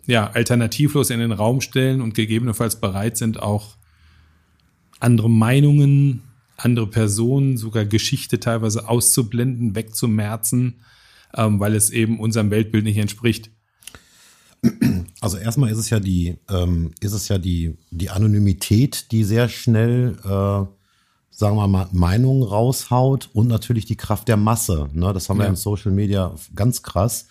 ja, 0.06 0.30
alternativlos 0.30 1.10
in 1.10 1.20
den 1.20 1.32
Raum 1.32 1.60
stellen 1.60 2.00
und 2.00 2.14
gegebenenfalls 2.14 2.80
bereit 2.80 3.16
sind, 3.16 3.40
auch 3.42 3.76
andere 5.00 5.30
Meinungen, 5.30 6.22
andere 6.56 6.86
Personen, 6.86 7.56
sogar 7.56 7.84
Geschichte 7.84 8.40
teilweise 8.40 8.88
auszublenden, 8.88 9.74
wegzumerzen, 9.74 10.80
ähm, 11.34 11.60
weil 11.60 11.74
es 11.74 11.90
eben 11.90 12.18
unserem 12.20 12.50
Weltbild 12.50 12.84
nicht 12.84 12.96
entspricht. 12.98 13.50
Also 15.20 15.36
erstmal 15.36 15.70
ist 15.70 15.78
es 15.78 15.90
ja 15.90 16.00
die, 16.00 16.36
ähm, 16.48 16.92
ist 17.00 17.12
es 17.12 17.28
ja 17.28 17.38
die, 17.38 17.76
die 17.90 18.10
Anonymität, 18.10 19.12
die 19.12 19.24
sehr 19.24 19.48
schnell, 19.48 20.16
äh, 20.24 20.77
sagen 21.38 21.54
wir 21.54 21.68
mal, 21.68 21.86
Meinungen 21.92 22.42
raushaut 22.42 23.30
und 23.32 23.46
natürlich 23.46 23.84
die 23.84 23.94
Kraft 23.94 24.26
der 24.26 24.36
Masse. 24.36 24.88
Ne? 24.92 25.12
Das 25.12 25.28
haben 25.28 25.36
ja. 25.36 25.44
wir 25.44 25.50
in 25.50 25.54
Social 25.54 25.92
Media 25.92 26.34
ganz 26.56 26.82
krass 26.82 27.26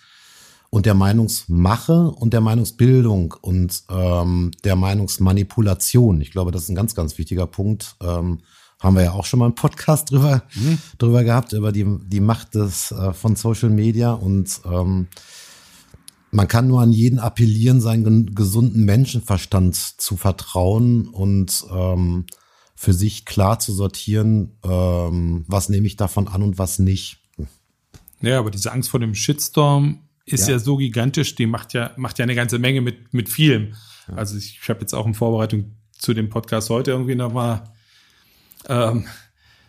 und 0.70 0.86
der 0.86 0.94
Meinungsmache 0.94 2.10
und 2.12 2.32
der 2.32 2.40
Meinungsbildung 2.40 3.34
und 3.42 3.82
ähm, 3.90 4.52
der 4.64 4.76
Meinungsmanipulation. 4.76 6.22
Ich 6.22 6.30
glaube, 6.30 6.52
das 6.52 6.62
ist 6.62 6.68
ein 6.70 6.74
ganz, 6.74 6.94
ganz 6.94 7.18
wichtiger 7.18 7.46
Punkt. 7.46 7.96
Ähm, 8.00 8.38
haben 8.80 8.96
wir 8.96 9.02
ja 9.02 9.12
auch 9.12 9.26
schon 9.26 9.40
mal 9.40 9.44
einen 9.44 9.54
Podcast 9.54 10.10
drüber, 10.10 10.42
mhm. 10.54 10.78
drüber 10.96 11.22
gehabt, 11.22 11.52
über 11.52 11.70
die, 11.70 11.84
die 12.06 12.20
Macht 12.20 12.54
des, 12.54 12.90
äh, 12.92 13.12
von 13.12 13.36
Social 13.36 13.68
Media. 13.68 14.12
Und 14.12 14.62
ähm, 14.64 15.08
man 16.30 16.48
kann 16.48 16.66
nur 16.66 16.80
an 16.80 16.92
jeden 16.92 17.18
appellieren, 17.18 17.82
seinen 17.82 18.34
gesunden 18.34 18.86
Menschenverstand 18.86 19.76
zu 19.76 20.16
vertrauen 20.16 21.08
und 21.08 21.66
ähm, 21.70 22.24
für 22.80 22.92
sich 22.92 23.24
klar 23.24 23.58
zu 23.58 23.72
sortieren, 23.72 24.56
ähm, 24.62 25.44
was 25.48 25.68
nehme 25.68 25.88
ich 25.88 25.96
davon 25.96 26.28
an 26.28 26.44
und 26.44 26.58
was 26.58 26.78
nicht. 26.78 27.18
Ja, 28.20 28.38
aber 28.38 28.52
diese 28.52 28.70
Angst 28.70 28.88
vor 28.88 29.00
dem 29.00 29.16
Shitstorm 29.16 30.04
ist 30.24 30.46
ja. 30.46 30.54
ja, 30.54 30.58
so 30.60 30.76
gigantisch, 30.76 31.34
die 31.34 31.46
macht 31.46 31.72
ja, 31.72 31.90
macht 31.96 32.20
ja 32.20 32.22
eine 32.22 32.36
ganze 32.36 32.60
Menge 32.60 32.80
mit, 32.80 33.12
mit 33.12 33.28
vielem. 33.28 33.74
Ja. 34.06 34.14
Also 34.14 34.38
ich, 34.38 34.60
ich 34.62 34.68
habe 34.68 34.78
jetzt 34.78 34.94
auch 34.94 35.06
in 35.06 35.14
Vorbereitung 35.14 35.72
zu 35.90 36.14
dem 36.14 36.28
Podcast 36.28 36.70
heute 36.70 36.92
irgendwie 36.92 37.16
nochmal 37.16 37.64
ähm, 38.68 39.08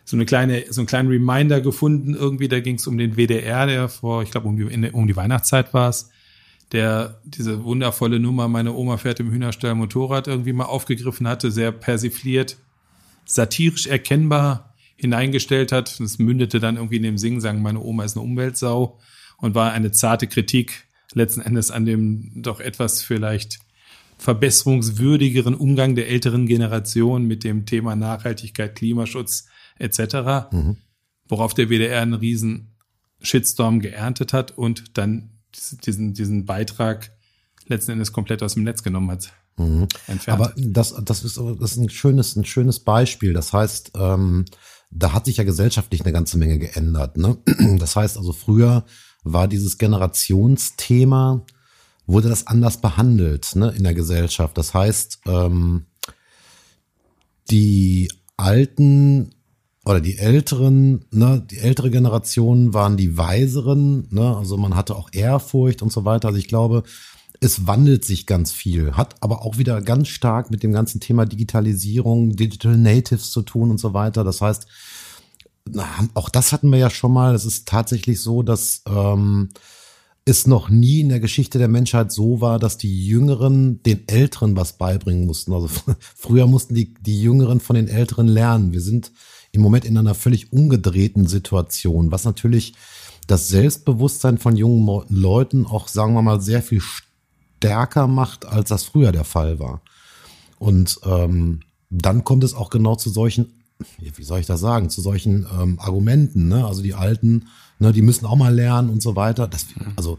so 0.04 0.16
eine 0.16 0.24
kleine, 0.24 0.66
so 0.70 0.80
einen 0.80 0.86
kleinen 0.86 1.08
Reminder 1.08 1.60
gefunden. 1.60 2.14
Irgendwie, 2.14 2.46
da 2.46 2.60
ging 2.60 2.76
es 2.76 2.86
um 2.86 2.96
den 2.96 3.16
WDR, 3.16 3.66
der 3.66 3.88
vor, 3.88 4.22
ich 4.22 4.30
glaube, 4.30 4.46
um 4.46 4.56
die, 4.56 4.90
um 4.92 5.08
die 5.08 5.16
Weihnachtszeit 5.16 5.74
war 5.74 5.88
es, 5.88 6.10
der 6.70 7.20
diese 7.24 7.64
wundervolle 7.64 8.20
Nummer, 8.20 8.46
meine 8.46 8.72
Oma 8.72 8.98
fährt 8.98 9.18
im 9.18 9.32
Hühnerstall 9.32 9.74
Motorrad 9.74 10.28
irgendwie 10.28 10.52
mal 10.52 10.66
aufgegriffen 10.66 11.26
hatte, 11.26 11.50
sehr 11.50 11.72
persifliert, 11.72 12.56
satirisch 13.34 13.86
erkennbar 13.86 14.74
hineingestellt 14.96 15.72
hat. 15.72 15.98
Das 16.00 16.18
mündete 16.18 16.60
dann 16.60 16.76
irgendwie 16.76 16.96
in 16.96 17.02
dem 17.02 17.18
Singen, 17.18 17.40
sagen, 17.40 17.62
meine 17.62 17.80
Oma 17.80 18.04
ist 18.04 18.16
eine 18.16 18.24
Umweltsau 18.24 18.98
und 19.38 19.54
war 19.54 19.72
eine 19.72 19.92
zarte 19.92 20.26
Kritik 20.26 20.88
letzten 21.12 21.40
Endes 21.40 21.70
an 21.70 21.86
dem 21.86 22.42
doch 22.42 22.60
etwas 22.60 23.02
vielleicht 23.02 23.58
verbesserungswürdigeren 24.18 25.54
Umgang 25.54 25.94
der 25.94 26.08
älteren 26.08 26.46
Generation 26.46 27.24
mit 27.24 27.42
dem 27.42 27.64
Thema 27.64 27.96
Nachhaltigkeit, 27.96 28.76
Klimaschutz 28.76 29.46
etc., 29.78 30.52
mhm. 30.52 30.76
worauf 31.26 31.54
der 31.54 31.70
WDR 31.70 32.02
einen 32.02 32.14
riesen 32.14 32.76
Shitstorm 33.22 33.80
geerntet 33.80 34.32
hat 34.32 34.56
und 34.56 34.98
dann 34.98 35.30
diesen, 35.86 36.12
diesen 36.12 36.44
Beitrag 36.44 37.12
letzten 37.66 37.92
Endes 37.92 38.12
komplett 38.12 38.42
aus 38.42 38.54
dem 38.54 38.64
Netz 38.64 38.82
genommen 38.82 39.10
hat. 39.10 39.32
Mhm. 39.56 39.88
Aber 40.26 40.52
das, 40.56 40.94
das, 41.04 41.24
ist, 41.24 41.36
das 41.36 41.72
ist 41.72 41.76
ein 41.78 41.90
schönes, 41.90 42.36
ein 42.36 42.44
schönes 42.44 42.80
Beispiel. 42.80 43.32
Das 43.32 43.52
heißt, 43.52 43.92
ähm, 43.96 44.44
da 44.90 45.12
hat 45.12 45.26
sich 45.26 45.36
ja 45.36 45.44
gesellschaftlich 45.44 46.02
eine 46.02 46.12
ganze 46.12 46.38
Menge 46.38 46.58
geändert. 46.58 47.16
Ne? 47.16 47.38
Das 47.78 47.96
heißt 47.96 48.16
also, 48.16 48.32
früher 48.32 48.84
war 49.22 49.48
dieses 49.48 49.78
Generationsthema, 49.78 51.44
wurde 52.06 52.28
das 52.28 52.46
anders 52.46 52.80
behandelt 52.80 53.54
ne, 53.54 53.72
in 53.76 53.84
der 53.84 53.94
Gesellschaft. 53.94 54.56
Das 54.58 54.74
heißt, 54.74 55.20
ähm, 55.26 55.86
die 57.50 58.10
alten 58.36 59.34
oder 59.84 60.00
die 60.00 60.18
älteren, 60.18 61.04
ne, 61.10 61.44
die 61.48 61.58
ältere 61.58 61.90
Generation 61.90 62.74
waren 62.74 62.96
die 62.96 63.16
weiseren, 63.16 64.08
ne, 64.10 64.36
also 64.36 64.56
man 64.56 64.74
hatte 64.74 64.96
auch 64.96 65.10
Ehrfurcht 65.12 65.82
und 65.82 65.92
so 65.92 66.04
weiter. 66.04 66.28
Also 66.28 66.38
ich 66.38 66.48
glaube, 66.48 66.82
es 67.40 67.66
wandelt 67.66 68.04
sich 68.04 68.26
ganz 68.26 68.52
viel, 68.52 68.92
hat 68.92 69.16
aber 69.20 69.42
auch 69.42 69.56
wieder 69.56 69.80
ganz 69.80 70.08
stark 70.08 70.50
mit 70.50 70.62
dem 70.62 70.72
ganzen 70.72 71.00
Thema 71.00 71.24
Digitalisierung, 71.24 72.36
Digital 72.36 72.76
Natives 72.76 73.30
zu 73.30 73.40
tun 73.40 73.70
und 73.70 73.78
so 73.78 73.94
weiter. 73.94 74.24
Das 74.24 74.42
heißt, 74.42 74.66
auch 76.14 76.28
das 76.28 76.52
hatten 76.52 76.70
wir 76.70 76.78
ja 76.78 76.90
schon 76.90 77.12
mal. 77.12 77.34
Es 77.34 77.46
ist 77.46 77.66
tatsächlich 77.66 78.20
so, 78.20 78.42
dass 78.42 78.82
ähm, 78.86 79.48
es 80.26 80.46
noch 80.46 80.68
nie 80.68 81.00
in 81.00 81.08
der 81.08 81.20
Geschichte 81.20 81.58
der 81.58 81.68
Menschheit 81.68 82.12
so 82.12 82.42
war, 82.42 82.58
dass 82.58 82.76
die 82.76 83.06
Jüngeren 83.06 83.82
den 83.84 84.06
Älteren 84.06 84.54
was 84.54 84.76
beibringen 84.76 85.24
mussten. 85.24 85.54
Also 85.54 85.68
früher 86.14 86.46
mussten 86.46 86.74
die, 86.74 86.92
die 87.00 87.22
Jüngeren 87.22 87.60
von 87.60 87.74
den 87.74 87.88
Älteren 87.88 88.28
lernen. 88.28 88.74
Wir 88.74 88.82
sind 88.82 89.12
im 89.52 89.62
Moment 89.62 89.86
in 89.86 89.96
einer 89.96 90.14
völlig 90.14 90.52
umgedrehten 90.52 91.26
Situation, 91.26 92.12
was 92.12 92.24
natürlich 92.24 92.74
das 93.26 93.48
Selbstbewusstsein 93.48 94.36
von 94.36 94.56
jungen 94.56 95.06
Leuten 95.08 95.64
auch, 95.64 95.88
sagen 95.88 96.12
wir 96.14 96.22
mal, 96.22 96.42
sehr 96.42 96.62
viel 96.62 96.80
stärker 96.80 97.09
macht, 98.06 98.46
als 98.46 98.68
das 98.68 98.84
früher 98.84 99.12
der 99.12 99.24
Fall 99.24 99.58
war. 99.58 99.80
Und 100.58 101.00
ähm, 101.04 101.60
dann 101.90 102.24
kommt 102.24 102.44
es 102.44 102.54
auch 102.54 102.70
genau 102.70 102.94
zu 102.96 103.10
solchen, 103.10 103.52
wie 103.98 104.22
soll 104.22 104.40
ich 104.40 104.46
das 104.46 104.60
sagen, 104.60 104.90
zu 104.90 105.00
solchen 105.00 105.46
ähm, 105.58 105.78
Argumenten. 105.80 106.48
Ne? 106.48 106.66
Also 106.66 106.82
die 106.82 106.94
Alten, 106.94 107.46
ne, 107.78 107.92
die 107.92 108.02
müssen 108.02 108.26
auch 108.26 108.36
mal 108.36 108.54
lernen 108.54 108.90
und 108.90 109.02
so 109.02 109.16
weiter. 109.16 109.48
Das, 109.48 109.66
also 109.96 110.18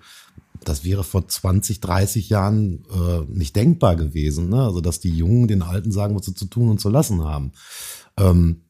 das 0.64 0.84
wäre 0.84 1.04
vor 1.04 1.28
20, 1.28 1.80
30 1.80 2.30
Jahren 2.30 2.84
äh, 2.92 3.22
nicht 3.32 3.56
denkbar 3.56 3.96
gewesen. 3.96 4.50
Ne? 4.50 4.62
Also 4.62 4.82
dass 4.82 5.00
die 5.00 5.16
Jungen 5.16 5.48
den 5.48 5.62
Alten 5.62 5.92
sagen, 5.92 6.16
was 6.16 6.26
sie 6.26 6.34
zu 6.34 6.46
tun 6.46 6.70
und 6.70 6.82
zu 6.82 6.90
lassen 6.90 7.24
haben. 7.24 7.52
Ähm, 8.18 8.62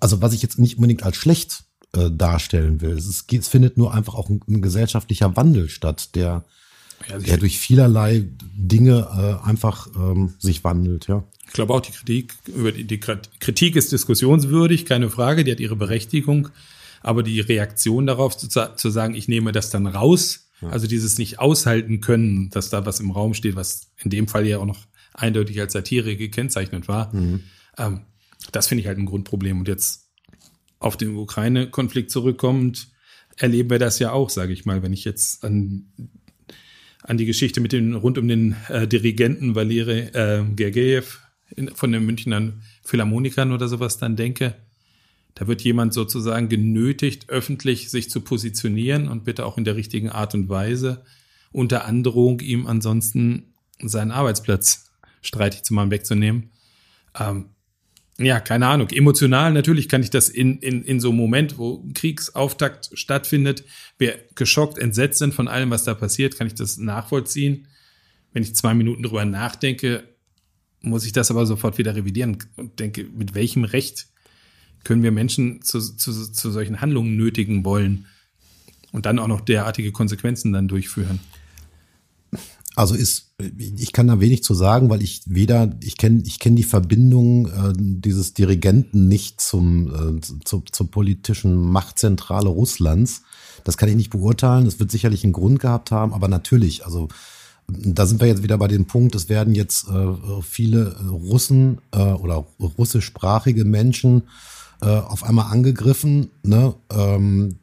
also 0.00 0.22
was 0.22 0.32
ich 0.32 0.42
jetzt 0.42 0.58
nicht 0.58 0.76
unbedingt 0.76 1.02
als 1.02 1.16
schlecht 1.16 1.64
äh, 1.94 2.10
darstellen 2.10 2.80
will. 2.80 2.96
Es, 2.96 3.06
ist, 3.06 3.32
es 3.32 3.48
findet 3.48 3.76
nur 3.76 3.92
einfach 3.92 4.14
auch 4.14 4.28
ein, 4.28 4.40
ein 4.48 4.62
gesellschaftlicher 4.62 5.36
Wandel 5.36 5.68
statt, 5.68 6.14
der, 6.14 6.44
ja, 7.08 7.18
der 7.18 7.36
durch 7.36 7.58
vielerlei 7.58 8.24
Dinge 8.54 9.40
äh, 9.44 9.46
einfach 9.46 9.88
ähm, 9.96 10.34
sich 10.38 10.64
wandelt, 10.64 11.08
ja. 11.08 11.24
Ich 11.46 11.52
glaube 11.52 11.74
auch 11.74 11.80
die 11.80 11.92
Kritik 11.92 12.34
über 12.46 12.72
die, 12.72 12.84
die 12.84 12.98
Kritik 12.98 13.76
ist 13.76 13.92
diskussionswürdig, 13.92 14.84
keine 14.84 15.10
Frage, 15.10 15.44
die 15.44 15.52
hat 15.52 15.60
ihre 15.60 15.76
Berechtigung, 15.76 16.48
aber 17.02 17.22
die 17.22 17.40
Reaktion 17.40 18.06
darauf 18.06 18.36
zu, 18.36 18.48
zu 18.48 18.90
sagen, 18.90 19.14
ich 19.14 19.28
nehme 19.28 19.52
das 19.52 19.70
dann 19.70 19.86
raus, 19.86 20.48
ja. 20.60 20.70
also 20.70 20.86
dieses 20.86 21.18
nicht 21.18 21.38
aushalten 21.38 22.00
können, 22.00 22.50
dass 22.50 22.70
da 22.70 22.84
was 22.84 23.00
im 23.00 23.12
Raum 23.12 23.32
steht, 23.34 23.54
was 23.54 23.92
in 24.02 24.10
dem 24.10 24.26
Fall 24.26 24.46
ja 24.46 24.58
auch 24.58 24.66
noch 24.66 24.80
eindeutig 25.14 25.60
als 25.60 25.72
Satire 25.72 26.16
gekennzeichnet 26.16 26.88
war, 26.88 27.14
mhm. 27.14 27.44
ähm, 27.78 28.00
das 28.52 28.66
finde 28.66 28.82
ich 28.82 28.88
halt 28.88 28.98
ein 28.98 29.06
Grundproblem. 29.06 29.60
Und 29.60 29.68
jetzt 29.68 30.08
auf 30.78 30.96
den 30.96 31.16
Ukraine-Konflikt 31.16 32.10
zurückkommend, 32.10 32.88
erleben 33.36 33.70
wir 33.70 33.78
das 33.78 33.98
ja 33.98 34.12
auch, 34.12 34.30
sage 34.30 34.52
ich 34.52 34.64
mal, 34.64 34.82
wenn 34.82 34.92
ich 34.92 35.04
jetzt 35.04 35.44
an, 35.44 35.86
an 37.06 37.16
die 37.16 37.26
Geschichte 37.26 37.60
mit 37.60 37.72
den 37.72 37.94
rund 37.94 38.18
um 38.18 38.28
den 38.28 38.56
äh, 38.68 38.86
Dirigenten 38.86 39.54
Valeri 39.54 40.00
äh, 40.12 40.44
Gergiev 40.54 41.20
von 41.74 41.92
den 41.92 42.04
Münchner 42.04 42.52
Philharmonikern 42.82 43.52
oder 43.52 43.68
sowas 43.68 43.98
dann 43.98 44.16
denke. 44.16 44.54
Da 45.34 45.46
wird 45.46 45.62
jemand 45.62 45.94
sozusagen 45.94 46.48
genötigt, 46.48 47.28
öffentlich 47.28 47.90
sich 47.90 48.10
zu 48.10 48.22
positionieren 48.22 49.08
und 49.08 49.24
bitte 49.24 49.46
auch 49.46 49.58
in 49.58 49.64
der 49.64 49.76
richtigen 49.76 50.10
Art 50.10 50.34
und 50.34 50.48
Weise, 50.48 51.04
unter 51.52 51.84
Androhung 51.84 52.40
ihm 52.40 52.66
ansonsten 52.66 53.54
seinen 53.80 54.10
Arbeitsplatz 54.10 54.90
streitig 55.22 55.62
zu 55.62 55.74
machen, 55.74 55.90
wegzunehmen. 55.90 56.50
Ähm, 57.18 57.50
ja, 58.18 58.40
keine 58.40 58.66
Ahnung. 58.66 58.88
Emotional 58.90 59.52
natürlich 59.52 59.88
kann 59.88 60.02
ich 60.02 60.10
das 60.10 60.28
in, 60.28 60.58
in, 60.60 60.82
in 60.82 61.00
so 61.00 61.10
einem 61.10 61.18
Moment, 61.18 61.58
wo 61.58 61.84
Kriegsauftakt 61.94 62.90
stattfindet, 62.94 63.64
wir 63.98 64.18
geschockt, 64.34 64.78
entsetzt 64.78 65.18
sind 65.18 65.34
von 65.34 65.48
allem, 65.48 65.70
was 65.70 65.84
da 65.84 65.94
passiert, 65.94 66.36
kann 66.36 66.46
ich 66.46 66.54
das 66.54 66.78
nachvollziehen. 66.78 67.66
Wenn 68.32 68.42
ich 68.42 68.54
zwei 68.54 68.74
Minuten 68.74 69.02
drüber 69.02 69.24
nachdenke, 69.24 70.04
muss 70.80 71.04
ich 71.04 71.12
das 71.12 71.30
aber 71.30 71.44
sofort 71.44 71.78
wieder 71.78 71.94
revidieren 71.94 72.38
und 72.56 72.78
denke, 72.80 73.04
mit 73.04 73.34
welchem 73.34 73.64
Recht 73.64 74.06
können 74.84 75.02
wir 75.02 75.10
Menschen 75.10 75.62
zu, 75.62 75.80
zu, 75.80 76.12
zu 76.12 76.50
solchen 76.50 76.80
Handlungen 76.80 77.16
nötigen 77.16 77.64
wollen 77.64 78.06
und 78.92 79.04
dann 79.04 79.18
auch 79.18 79.26
noch 79.26 79.40
derartige 79.40 79.92
Konsequenzen 79.92 80.52
dann 80.52 80.68
durchführen? 80.68 81.20
Also 82.76 82.94
ist, 82.94 83.32
ich 83.58 83.92
kann 83.92 84.06
da 84.06 84.20
wenig 84.20 84.44
zu 84.44 84.52
sagen, 84.52 84.90
weil 84.90 85.02
ich 85.02 85.22
weder, 85.24 85.74
ich 85.82 85.96
kenne 85.96 86.22
ich 86.26 86.38
kenn 86.38 86.56
die 86.56 86.62
Verbindung 86.62 87.46
äh, 87.46 87.72
dieses 87.74 88.34
Dirigenten 88.34 89.08
nicht 89.08 89.40
zum, 89.40 90.18
äh, 90.18 90.20
zu, 90.44 90.62
zur 90.70 90.90
politischen 90.90 91.56
Machtzentrale 91.56 92.50
Russlands. 92.50 93.22
Das 93.64 93.78
kann 93.78 93.88
ich 93.88 93.96
nicht 93.96 94.10
beurteilen. 94.10 94.66
Das 94.66 94.78
wird 94.78 94.90
sicherlich 94.90 95.24
einen 95.24 95.32
Grund 95.32 95.58
gehabt 95.58 95.90
haben, 95.90 96.12
aber 96.12 96.28
natürlich, 96.28 96.84
also 96.84 97.08
da 97.66 98.04
sind 98.04 98.20
wir 98.20 98.28
jetzt 98.28 98.42
wieder 98.42 98.58
bei 98.58 98.68
dem 98.68 98.84
Punkt, 98.84 99.14
es 99.14 99.30
werden 99.30 99.54
jetzt 99.54 99.88
äh, 99.88 100.42
viele 100.42 100.96
Russen 101.08 101.78
äh, 101.92 101.98
oder 101.98 102.46
russischsprachige 102.60 103.64
Menschen 103.64 104.24
äh, 104.82 104.86
auf 104.86 105.24
einmal 105.24 105.50
angegriffen. 105.50 106.30
Ne? 106.42 106.74
Ähm, 106.90 107.56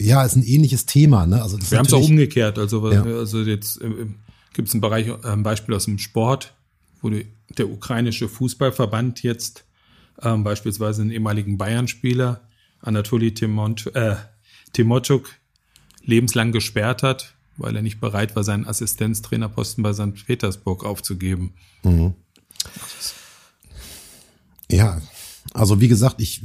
ja, 0.00 0.24
ist 0.24 0.36
ein 0.36 0.44
ähnliches 0.44 0.86
Thema. 0.86 1.26
Ne? 1.26 1.42
Also 1.42 1.56
das 1.56 1.70
Wir 1.70 1.78
haben 1.78 1.86
es 1.86 1.92
auch 1.92 2.06
umgekehrt. 2.06 2.58
Also, 2.58 2.90
ja. 2.90 3.02
also 3.02 3.42
jetzt 3.42 3.80
äh, 3.80 4.06
gibt 4.52 4.68
es 4.68 4.74
ein, 4.74 4.80
Bereich, 4.80 5.08
äh, 5.08 5.16
ein 5.24 5.42
Beispiel 5.42 5.74
aus 5.74 5.86
dem 5.86 5.98
Sport, 5.98 6.54
wo 7.00 7.10
die, 7.10 7.26
der 7.56 7.70
ukrainische 7.70 8.28
Fußballverband 8.28 9.22
jetzt 9.22 9.64
ähm, 10.22 10.44
beispielsweise 10.44 11.02
einen 11.02 11.10
ehemaligen 11.10 11.58
Bayern-Spieler, 11.58 12.42
Anatoly 12.80 13.34
Timont, 13.34 13.94
äh, 13.94 14.16
Timotschuk, 14.72 15.30
lebenslang 16.02 16.52
gesperrt 16.52 17.02
hat, 17.02 17.34
weil 17.56 17.74
er 17.74 17.82
nicht 17.82 18.00
bereit 18.00 18.36
war, 18.36 18.44
seinen 18.44 18.66
Assistenztrainerposten 18.66 19.82
bei 19.82 19.92
St. 19.92 20.26
Petersburg 20.26 20.84
aufzugeben. 20.84 21.54
Mhm. 21.82 22.14
Ja, 24.70 25.00
also 25.54 25.80
wie 25.80 25.88
gesagt, 25.88 26.20
ich, 26.20 26.42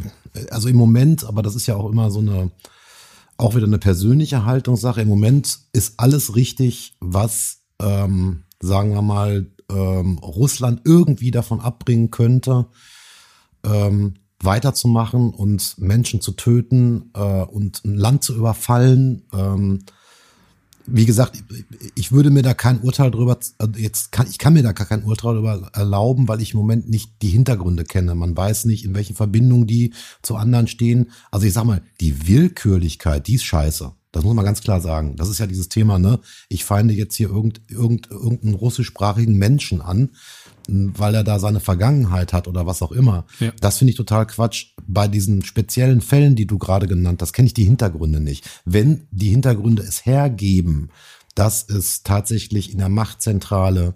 also 0.49 0.69
im 0.69 0.75
Moment, 0.75 1.23
aber 1.25 1.41
das 1.41 1.55
ist 1.55 1.67
ja 1.67 1.75
auch 1.75 1.89
immer 1.89 2.11
so 2.11 2.19
eine, 2.19 2.51
auch 3.41 3.55
wieder 3.55 3.65
eine 3.65 3.79
persönliche 3.79 4.45
Haltungssache. 4.45 5.01
Im 5.01 5.07
Moment 5.09 5.59
ist 5.73 5.95
alles 5.97 6.35
richtig, 6.35 6.95
was, 6.99 7.63
ähm, 7.81 8.43
sagen 8.61 8.93
wir 8.93 9.01
mal, 9.01 9.47
ähm, 9.69 10.17
Russland 10.19 10.81
irgendwie 10.85 11.31
davon 11.31 11.59
abbringen 11.59 12.11
könnte, 12.11 12.67
ähm, 13.63 14.15
weiterzumachen 14.41 15.31
und 15.31 15.77
Menschen 15.77 16.21
zu 16.21 16.31
töten 16.33 17.11
äh, 17.13 17.43
und 17.43 17.83
ein 17.85 17.95
Land 17.95 18.23
zu 18.23 18.35
überfallen. 18.35 19.23
Ähm, 19.33 19.79
wie 20.85 21.05
gesagt, 21.05 21.43
ich 21.95 22.11
würde 22.11 22.29
mir 22.29 22.41
da 22.41 22.53
kein 22.53 22.81
Urteil 22.81 23.11
drüber, 23.11 23.37
also 23.57 23.79
jetzt 23.79 24.11
kann, 24.11 24.27
ich 24.29 24.37
kann 24.37 24.53
mir 24.53 24.63
da 24.63 24.71
gar 24.71 24.87
kein 24.87 25.03
Urteil 25.03 25.35
drüber 25.35 25.69
erlauben, 25.73 26.27
weil 26.27 26.41
ich 26.41 26.53
im 26.53 26.59
Moment 26.59 26.89
nicht 26.89 27.11
die 27.21 27.29
Hintergründe 27.29 27.83
kenne. 27.83 28.15
Man 28.15 28.35
weiß 28.35 28.65
nicht, 28.65 28.85
in 28.85 28.93
welchen 28.93 29.15
Verbindungen 29.15 29.67
die 29.67 29.93
zu 30.21 30.35
anderen 30.35 30.67
stehen. 30.67 31.11
Also 31.31 31.47
ich 31.47 31.53
sag 31.53 31.65
mal, 31.65 31.81
die 31.99 32.27
Willkürlichkeit, 32.27 33.27
die 33.27 33.35
ist 33.35 33.43
scheiße. 33.43 33.91
Das 34.11 34.23
muss 34.25 34.35
man 34.35 34.43
ganz 34.43 34.61
klar 34.61 34.81
sagen. 34.81 35.15
Das 35.15 35.29
ist 35.29 35.39
ja 35.39 35.47
dieses 35.47 35.69
Thema, 35.69 35.97
ne? 35.97 36.19
Ich 36.49 36.65
feinde 36.65 36.93
jetzt 36.93 37.15
hier 37.15 37.29
irgend, 37.29 37.61
irgend, 37.69 38.11
irgendeinen 38.11 38.55
russischsprachigen 38.55 39.37
Menschen 39.37 39.81
an, 39.81 40.09
weil 40.67 41.15
er 41.15 41.23
da 41.23 41.39
seine 41.39 41.59
Vergangenheit 41.59 42.33
hat 42.33 42.47
oder 42.47 42.65
was 42.65 42.81
auch 42.81 42.91
immer. 42.91 43.25
Ja. 43.39 43.51
Das 43.59 43.77
finde 43.77 43.91
ich 43.91 43.97
total 43.97 44.27
Quatsch. 44.27 44.73
Bei 44.87 45.07
diesen 45.07 45.43
speziellen 45.43 46.01
Fällen, 46.01 46.35
die 46.35 46.47
du 46.47 46.57
gerade 46.57 46.87
genannt 46.87 47.21
hast, 47.21 47.33
kenne 47.33 47.47
ich 47.47 47.53
die 47.53 47.63
Hintergründe 47.63 48.19
nicht. 48.19 48.49
Wenn 48.65 49.07
die 49.11 49.29
Hintergründe 49.29 49.83
es 49.83 50.05
hergeben, 50.05 50.89
dass 51.35 51.67
es 51.69 52.03
tatsächlich 52.03 52.71
in 52.71 52.79
der 52.79 52.89
Machtzentrale 52.89 53.95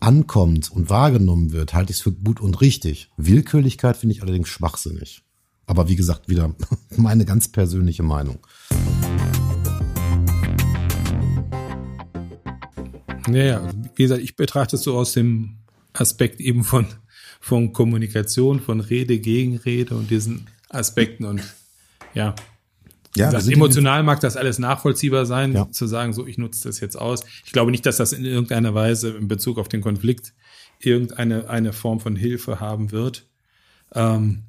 ankommt 0.00 0.70
und 0.70 0.90
wahrgenommen 0.90 1.52
wird, 1.52 1.74
halte 1.74 1.90
ich 1.90 1.98
es 1.98 2.02
für 2.02 2.12
gut 2.12 2.40
und 2.40 2.60
richtig. 2.60 3.10
Willkürlichkeit 3.16 3.96
finde 3.96 4.14
ich 4.14 4.22
allerdings 4.22 4.48
schwachsinnig. 4.48 5.22
Aber 5.66 5.88
wie 5.88 5.96
gesagt, 5.96 6.28
wieder 6.28 6.54
meine 6.96 7.24
ganz 7.24 7.48
persönliche 7.48 8.02
Meinung. 8.02 8.38
Ja, 13.28 13.42
ja, 13.42 13.70
wie 13.96 14.02
gesagt, 14.04 14.22
ich 14.22 14.36
betrachte 14.36 14.76
es 14.76 14.82
so 14.82 14.96
aus 14.96 15.12
dem 15.12 15.58
Aspekt 15.96 16.40
eben 16.40 16.64
von, 16.64 16.86
von 17.40 17.72
Kommunikation, 17.72 18.60
von 18.60 18.80
Rede, 18.80 19.18
Gegenrede 19.18 19.94
und 19.94 20.10
diesen 20.10 20.46
Aspekten 20.68 21.24
und 21.24 21.42
ja. 22.14 22.34
Ja, 23.14 23.30
gesagt, 23.30 23.50
emotional 23.50 24.02
mag 24.02 24.20
das 24.20 24.36
alles 24.36 24.58
nachvollziehbar 24.58 25.24
sein, 25.24 25.54
ja. 25.54 25.70
zu 25.70 25.86
sagen, 25.86 26.12
so, 26.12 26.26
ich 26.26 26.36
nutze 26.36 26.68
das 26.68 26.80
jetzt 26.80 26.96
aus. 26.96 27.24
Ich 27.46 27.52
glaube 27.52 27.70
nicht, 27.70 27.86
dass 27.86 27.96
das 27.96 28.12
in 28.12 28.26
irgendeiner 28.26 28.74
Weise 28.74 29.16
in 29.16 29.26
Bezug 29.26 29.58
auf 29.58 29.68
den 29.68 29.80
Konflikt 29.80 30.34
irgendeine 30.80 31.48
eine 31.48 31.72
Form 31.72 32.00
von 32.00 32.14
Hilfe 32.14 32.60
haben 32.60 32.92
wird. 32.92 33.26
Ähm, 33.94 34.42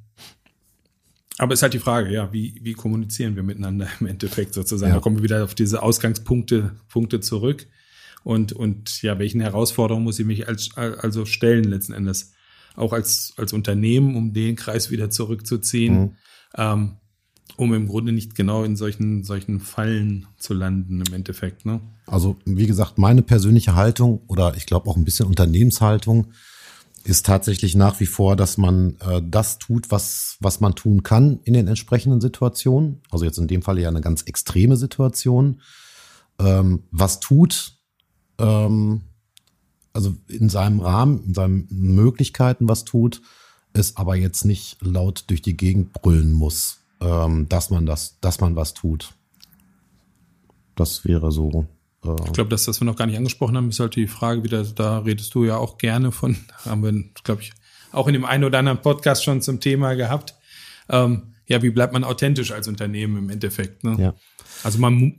aber 1.37 1.53
es 1.53 1.59
ist 1.59 1.63
halt 1.63 1.73
die 1.75 1.79
Frage, 1.79 2.11
ja, 2.11 2.33
wie, 2.33 2.59
wie 2.61 2.73
kommunizieren 2.73 3.35
wir 3.35 3.43
miteinander 3.43 3.87
im 3.99 4.07
Endeffekt 4.07 4.53
sozusagen? 4.53 4.89
Ja. 4.89 4.95
Da 4.95 5.01
kommen 5.01 5.17
wir 5.17 5.23
wieder 5.23 5.43
auf 5.43 5.55
diese 5.55 5.83
Ausgangspunkte 5.83 6.75
Punkte 6.89 7.19
zurück. 7.19 7.67
Und, 8.27 8.51
und 8.51 9.01
ja, 9.03 9.19
welchen 9.19 9.39
Herausforderungen 9.39 10.03
muss 10.03 10.19
ich 10.19 10.25
mich 10.25 10.49
als, 10.49 10.75
also 10.75 11.23
stellen 11.23 11.63
letzten 11.63 11.93
Endes? 11.93 12.33
Auch 12.75 12.91
als, 12.91 13.33
als 13.37 13.53
Unternehmen, 13.53 14.17
um 14.17 14.33
den 14.33 14.57
Kreis 14.57 14.91
wieder 14.91 15.09
zurückzuziehen, 15.09 15.97
mhm. 15.97 16.11
ähm, 16.57 16.97
um 17.55 17.73
im 17.73 17.87
Grunde 17.87 18.11
nicht 18.11 18.35
genau 18.35 18.65
in 18.65 18.75
solchen, 18.75 19.23
solchen 19.23 19.61
Fallen 19.61 20.27
zu 20.37 20.53
landen 20.53 21.01
im 21.07 21.13
Endeffekt. 21.13 21.65
Ne? 21.65 21.79
Also, 22.05 22.35
wie 22.43 22.67
gesagt, 22.67 22.97
meine 22.97 23.21
persönliche 23.21 23.75
Haltung 23.75 24.19
oder 24.27 24.57
ich 24.57 24.65
glaube 24.65 24.89
auch 24.89 24.97
ein 24.97 25.05
bisschen 25.05 25.27
Unternehmenshaltung 25.27 26.27
ist 27.05 27.25
tatsächlich 27.25 27.75
nach 27.75 28.01
wie 28.01 28.07
vor, 28.07 28.35
dass 28.35 28.57
man 28.57 28.97
äh, 28.99 29.21
das 29.25 29.57
tut, 29.57 29.89
was, 29.89 30.35
was 30.41 30.59
man 30.59 30.75
tun 30.75 31.01
kann 31.01 31.39
in 31.45 31.53
den 31.53 31.69
entsprechenden 31.69 32.19
Situationen. 32.19 32.99
Also 33.09 33.23
jetzt 33.23 33.37
in 33.37 33.47
dem 33.47 33.61
Fall 33.61 33.79
ja 33.79 33.87
eine 33.87 34.01
ganz 34.01 34.23
extreme 34.23 34.75
Situation. 34.75 35.61
Ähm, 36.39 36.83
was 36.91 37.21
tut, 37.21 37.76
ähm, 38.39 39.01
also 39.93 40.15
in 40.27 40.49
seinem 40.49 40.79
Rahmen, 40.79 41.23
in 41.23 41.33
seinen 41.33 41.67
Möglichkeiten 41.69 42.67
was 42.67 42.85
tut, 42.85 43.21
es 43.73 43.97
aber 43.97 44.15
jetzt 44.15 44.45
nicht 44.45 44.77
laut 44.81 45.25
durch 45.27 45.41
die 45.41 45.57
Gegend 45.57 45.93
brüllen 45.93 46.33
muss, 46.33 46.79
ähm, 47.01 47.47
dass 47.49 47.69
man 47.69 47.85
das, 47.85 48.19
dass 48.21 48.39
man 48.39 48.55
was 48.55 48.73
tut. 48.73 49.13
Das 50.75 51.05
wäre 51.05 51.31
so 51.31 51.67
ich 52.25 52.33
glaube, 52.33 52.49
dass 52.49 52.65
das 52.65 52.79
wir 52.79 52.85
noch 52.85 52.95
gar 52.95 53.07
nicht 53.07 53.17
angesprochen 53.17 53.57
haben, 53.57 53.69
ist 53.69 53.79
halt 53.79 53.95
die 53.95 54.07
Frage 54.07 54.43
wieder, 54.43 54.63
da 54.63 54.99
redest 54.99 55.33
du 55.35 55.45
ja 55.45 55.57
auch 55.57 55.77
gerne 55.77 56.11
von, 56.11 56.37
haben 56.65 56.83
wir, 56.83 57.03
glaube 57.23 57.41
ich, 57.41 57.51
auch 57.91 58.07
in 58.07 58.13
dem 58.13 58.25
einen 58.25 58.43
oder 58.43 58.59
anderen 58.59 58.81
Podcast 58.81 59.23
schon 59.23 59.41
zum 59.41 59.59
Thema 59.59 59.95
gehabt. 59.95 60.35
Ähm, 60.89 61.33
ja, 61.47 61.61
wie 61.61 61.69
bleibt 61.69 61.93
man 61.93 62.03
authentisch 62.03 62.51
als 62.51 62.67
Unternehmen 62.67 63.17
im 63.17 63.29
Endeffekt? 63.29 63.83
Ne? 63.83 63.95
Ja. 63.97 64.13
Also 64.63 64.79
man, 64.79 65.15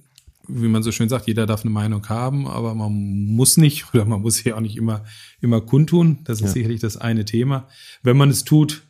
wie 0.49 0.69
man 0.69 0.83
so 0.83 0.91
schön 0.93 1.09
sagt, 1.09 1.27
jeder 1.27 1.47
darf 1.47 1.63
eine 1.63 1.71
Meinung 1.71 2.09
haben, 2.09 2.47
aber 2.47 2.75
man 2.75 2.93
muss 2.93 3.57
nicht 3.59 3.93
oder 3.95 4.05
man 4.05 4.23
muss 4.23 4.39
hier 4.39 4.57
auch 4.57 4.61
nicht 4.61 4.77
immer, 4.77 5.05
immer 5.41 5.61
kundtun. 5.61 6.19
Das 6.25 6.41
ist 6.41 6.49
ja. 6.49 6.53
sicherlich 6.53 6.81
das 6.81 6.97
eine 6.97 7.25
Thema. 7.25 7.69
Wenn 8.03 8.17
man 8.17 8.31
es 8.31 8.45
tut, 8.45 8.83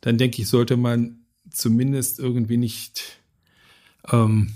dann 0.00 0.18
denke 0.18 0.42
ich, 0.42 0.48
sollte 0.48 0.76
man 0.76 1.20
zumindest 1.50 2.18
irgendwie 2.18 2.56
nicht, 2.56 3.20
ähm, 4.10 4.52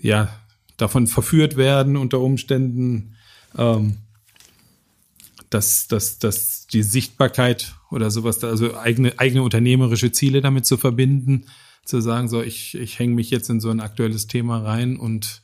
ja, 0.00 0.28
davon 0.76 1.06
verführt 1.06 1.56
werden 1.56 1.96
unter 1.96 2.20
Umständen, 2.20 3.14
ähm, 3.56 3.98
dass, 5.50 5.88
dass, 5.88 6.18
dass 6.18 6.66
die 6.66 6.82
Sichtbarkeit 6.82 7.74
oder 7.90 8.10
sowas, 8.10 8.42
also 8.44 8.76
eigene, 8.76 9.18
eigene 9.18 9.42
unternehmerische 9.42 10.12
Ziele 10.12 10.40
damit 10.40 10.66
zu 10.66 10.76
verbinden, 10.76 11.46
zu 11.88 12.00
sagen, 12.00 12.28
so, 12.28 12.42
ich, 12.42 12.74
ich 12.74 12.98
hänge 12.98 13.14
mich 13.14 13.30
jetzt 13.30 13.50
in 13.50 13.60
so 13.60 13.70
ein 13.70 13.80
aktuelles 13.80 14.26
Thema 14.26 14.58
rein 14.58 14.96
und 14.96 15.42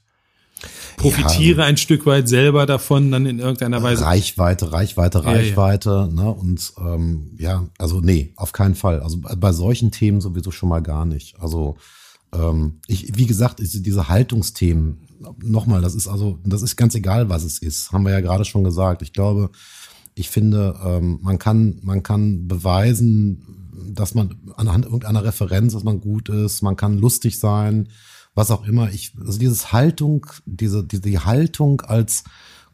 profitiere 0.97 1.63
ja, 1.63 1.67
ein 1.67 1.77
Stück 1.77 2.07
weit 2.07 2.29
selber 2.29 2.67
davon, 2.67 3.11
dann 3.11 3.27
in 3.27 3.39
irgendeiner 3.39 3.83
Weise. 3.83 4.05
Reichweite, 4.05 4.73
Reichweite, 4.73 5.25
Reichweite, 5.25 5.91
ja, 5.91 6.07
ja. 6.07 6.13
ne? 6.13 6.31
Und 6.31 6.73
ähm, 6.79 7.37
ja, 7.39 7.67
also 7.79 8.01
nee, 8.01 8.33
auf 8.37 8.53
keinen 8.53 8.75
Fall. 8.75 9.01
Also 9.01 9.19
bei 9.21 9.53
solchen 9.53 9.91
Themen 9.91 10.21
sowieso 10.21 10.51
schon 10.51 10.69
mal 10.69 10.81
gar 10.81 11.05
nicht. 11.05 11.41
Also 11.41 11.77
ähm, 12.33 12.81
ich, 12.87 13.17
wie 13.17 13.27
gesagt, 13.27 13.61
diese 13.61 14.09
Haltungsthemen, 14.09 15.09
nochmal, 15.43 15.81
das 15.81 15.95
ist 15.95 16.09
also, 16.09 16.39
das 16.45 16.63
ist 16.63 16.77
ganz 16.77 16.95
egal, 16.95 17.29
was 17.29 17.45
es 17.45 17.59
ist, 17.59 17.93
haben 17.93 18.05
wir 18.05 18.13
ja 18.13 18.21
gerade 18.21 18.45
schon 18.45 18.65
gesagt. 18.65 19.03
Ich 19.03 19.13
glaube, 19.13 19.51
ich 20.15 20.31
finde, 20.31 20.79
ähm, 20.85 21.19
man 21.23 21.39
kann, 21.39 21.81
man 21.83 22.03
kann 22.03 22.47
beweisen, 22.47 23.64
dass 23.93 24.15
man 24.15 24.37
anhand 24.57 24.85
irgendeiner 24.85 25.25
Referenz, 25.25 25.73
dass 25.73 25.85
man 25.85 26.01
gut 26.01 26.29
ist, 26.29 26.63
man 26.63 26.77
kann 26.77 26.99
lustig 26.99 27.39
sein, 27.39 27.89
was 28.35 28.51
auch 28.51 28.67
immer. 28.67 28.91
Ich, 28.91 29.13
also 29.19 29.39
dieses 29.39 29.73
Haltung, 29.73 30.27
diese, 30.47 30.85
diese 30.85 31.03
die 31.03 31.19
Haltung 31.19 31.81
als 31.83 32.25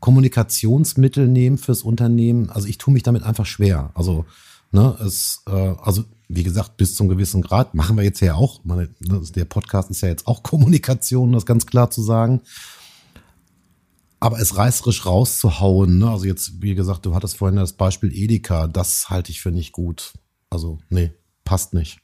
Kommunikationsmittel 0.01 1.29
nehmen 1.29 1.59
fürs 1.59 1.83
Unternehmen, 1.83 2.51
also 2.51 2.67
ich 2.67 2.79
tue 2.79 2.93
mich 2.93 3.03
damit 3.03 3.23
einfach 3.23 3.47
schwer. 3.47 3.91
Also, 3.95 4.25
ne, 4.73 4.97
es, 5.05 5.43
äh, 5.47 5.75
also 5.83 6.05
wie 6.29 6.45
gesagt, 6.45 6.77
bis 6.77 6.95
zum 6.95 7.09
gewissen 7.09 7.43
Grad 7.43 7.75
machen 7.75 7.97
wir 7.97 8.05
jetzt 8.05 8.21
ja 8.21 8.35
auch. 8.35 8.65
Meine, 8.65 8.89
ne, 9.01 9.21
der 9.35 9.45
Podcast 9.45 9.91
ist 9.91 10.01
ja 10.01 10.09
jetzt 10.09 10.27
auch 10.27 10.43
Kommunikation, 10.45 11.33
das 11.33 11.47
ganz 11.47 11.67
klar 11.67 11.91
zu 11.91 12.03
sagen. 12.03 12.41
Aber 14.23 14.39
es 14.39 14.57
reißerisch 14.57 15.07
rauszuhauen, 15.07 15.99
ne? 15.99 16.11
also 16.11 16.27
jetzt, 16.27 16.61
wie 16.61 16.75
gesagt, 16.75 17.07
du 17.07 17.15
hattest 17.15 17.39
vorhin 17.39 17.57
das 17.57 17.73
Beispiel 17.73 18.13
Edeka, 18.13 18.67
das 18.67 19.09
halte 19.09 19.31
ich 19.31 19.41
für 19.41 19.51
nicht 19.51 19.73
gut. 19.73 20.13
Also, 20.51 20.79
nee, 20.89 21.13
passt 21.45 21.75
nicht. 21.75 22.01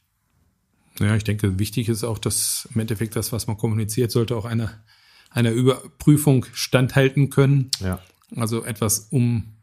Ja, 0.99 1.15
ich 1.15 1.25
denke, 1.25 1.59
wichtig 1.59 1.89
ist 1.89 2.05
auch, 2.05 2.19
dass 2.19 2.69
im 2.73 2.81
Endeffekt 2.81 3.17
das, 3.17 3.33
was 3.33 3.47
man 3.47 3.59
kommuniziert, 3.59 4.11
sollte 4.11 4.37
auch 4.37 4.45
einer, 4.45 4.83
einer 5.31 5.51
Überprüfung 5.51 6.47
standhalten 6.53 7.29
können. 7.29 7.71
Ja. 7.81 8.01
Also 8.35 8.65
etwas 8.65 9.01
um 9.11 9.57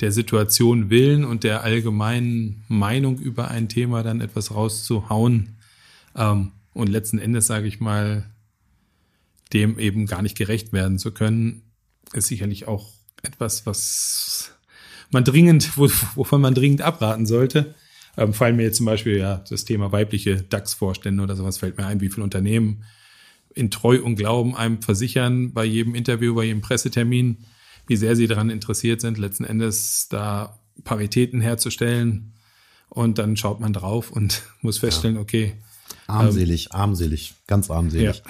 der 0.00 0.12
Situation 0.12 0.90
willen 0.90 1.24
und 1.24 1.44
der 1.44 1.62
allgemeinen 1.62 2.64
Meinung 2.68 3.18
über 3.18 3.48
ein 3.50 3.68
Thema 3.68 4.02
dann 4.02 4.20
etwas 4.20 4.54
rauszuhauen 4.54 5.56
ähm, 6.16 6.52
und 6.74 6.88
letzten 6.88 7.18
Endes, 7.18 7.46
sage 7.46 7.66
ich 7.66 7.80
mal, 7.80 8.24
dem 9.52 9.78
eben 9.78 10.06
gar 10.06 10.22
nicht 10.22 10.36
gerecht 10.36 10.72
werden 10.72 10.98
zu 10.98 11.12
können, 11.12 11.62
ist 12.12 12.28
sicherlich 12.28 12.66
auch 12.66 12.90
etwas, 13.22 13.66
was 13.66 14.52
man 15.10 15.24
dringend, 15.24 15.76
wovon 15.76 16.40
man 16.40 16.54
dringend 16.54 16.82
abraten 16.82 17.26
sollte. 17.26 17.74
Ähm, 18.16 18.34
fallen 18.34 18.56
mir 18.56 18.64
jetzt 18.64 18.76
zum 18.76 18.86
Beispiel 18.86 19.16
ja 19.18 19.42
das 19.48 19.64
Thema 19.64 19.90
weibliche 19.90 20.42
DAX-Vorstände 20.42 21.22
oder 21.22 21.36
sowas 21.36 21.58
fällt 21.58 21.78
mir 21.78 21.86
ein, 21.86 22.00
wie 22.00 22.10
viele 22.10 22.24
Unternehmen 22.24 22.84
in 23.54 23.70
Treu 23.70 24.02
und 24.02 24.16
Glauben 24.16 24.56
einem 24.56 24.82
versichern 24.82 25.52
bei 25.52 25.64
jedem 25.64 25.94
Interview, 25.94 26.34
bei 26.34 26.44
jedem 26.44 26.60
Pressetermin, 26.60 27.38
wie 27.86 27.96
sehr 27.96 28.16
sie 28.16 28.26
daran 28.26 28.50
interessiert 28.50 29.00
sind, 29.00 29.18
letzten 29.18 29.44
Endes 29.44 30.08
da 30.08 30.58
Paritäten 30.84 31.40
herzustellen. 31.40 32.32
Und 32.88 33.18
dann 33.18 33.36
schaut 33.36 33.60
man 33.60 33.72
drauf 33.72 34.10
und 34.10 34.42
muss 34.60 34.78
feststellen, 34.78 35.16
ja. 35.16 35.22
okay. 35.22 35.54
Armselig, 36.06 36.66
ähm, 36.72 36.80
armselig, 36.80 37.34
ganz 37.46 37.70
armselig. 37.70 38.22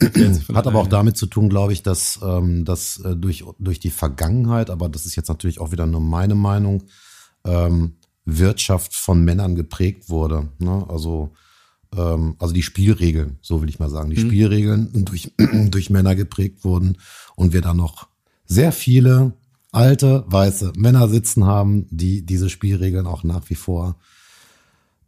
Ja. 0.00 0.08
Hat 0.54 0.66
aber 0.66 0.80
auch 0.80 0.88
damit 0.88 1.16
zu 1.16 1.26
tun, 1.26 1.48
glaube 1.48 1.72
ich, 1.72 1.82
dass, 1.82 2.20
ähm, 2.22 2.64
dass 2.64 2.98
äh, 3.00 3.16
durch, 3.16 3.44
durch 3.58 3.80
die 3.80 3.90
Vergangenheit, 3.90 4.70
aber 4.70 4.88
das 4.88 5.06
ist 5.06 5.16
jetzt 5.16 5.28
natürlich 5.28 5.60
auch 5.60 5.72
wieder 5.72 5.86
nur 5.86 6.00
meine 6.00 6.34
Meinung, 6.34 6.84
ähm, 7.44 7.96
Wirtschaft 8.24 8.94
von 8.94 9.24
Männern 9.24 9.54
geprägt 9.54 10.08
wurde. 10.08 10.48
Ne? 10.58 10.86
Also, 10.88 11.32
ähm, 11.96 12.36
also 12.38 12.54
die 12.54 12.62
Spielregeln, 12.62 13.38
so 13.42 13.62
will 13.62 13.68
ich 13.68 13.78
mal 13.78 13.90
sagen, 13.90 14.10
die 14.10 14.22
mhm. 14.22 14.28
Spielregeln 14.28 14.90
durch, 15.04 15.32
durch 15.70 15.90
Männer 15.90 16.14
geprägt 16.14 16.64
wurden 16.64 16.98
und 17.36 17.52
wir 17.52 17.60
da 17.60 17.74
noch 17.74 18.08
sehr 18.44 18.72
viele 18.72 19.34
alte, 19.72 20.24
weiße 20.26 20.74
Männer 20.76 21.08
sitzen 21.08 21.46
haben, 21.46 21.86
die 21.90 22.24
diese 22.24 22.50
Spielregeln 22.50 23.06
auch 23.06 23.24
nach 23.24 23.48
wie 23.48 23.54
vor 23.54 23.96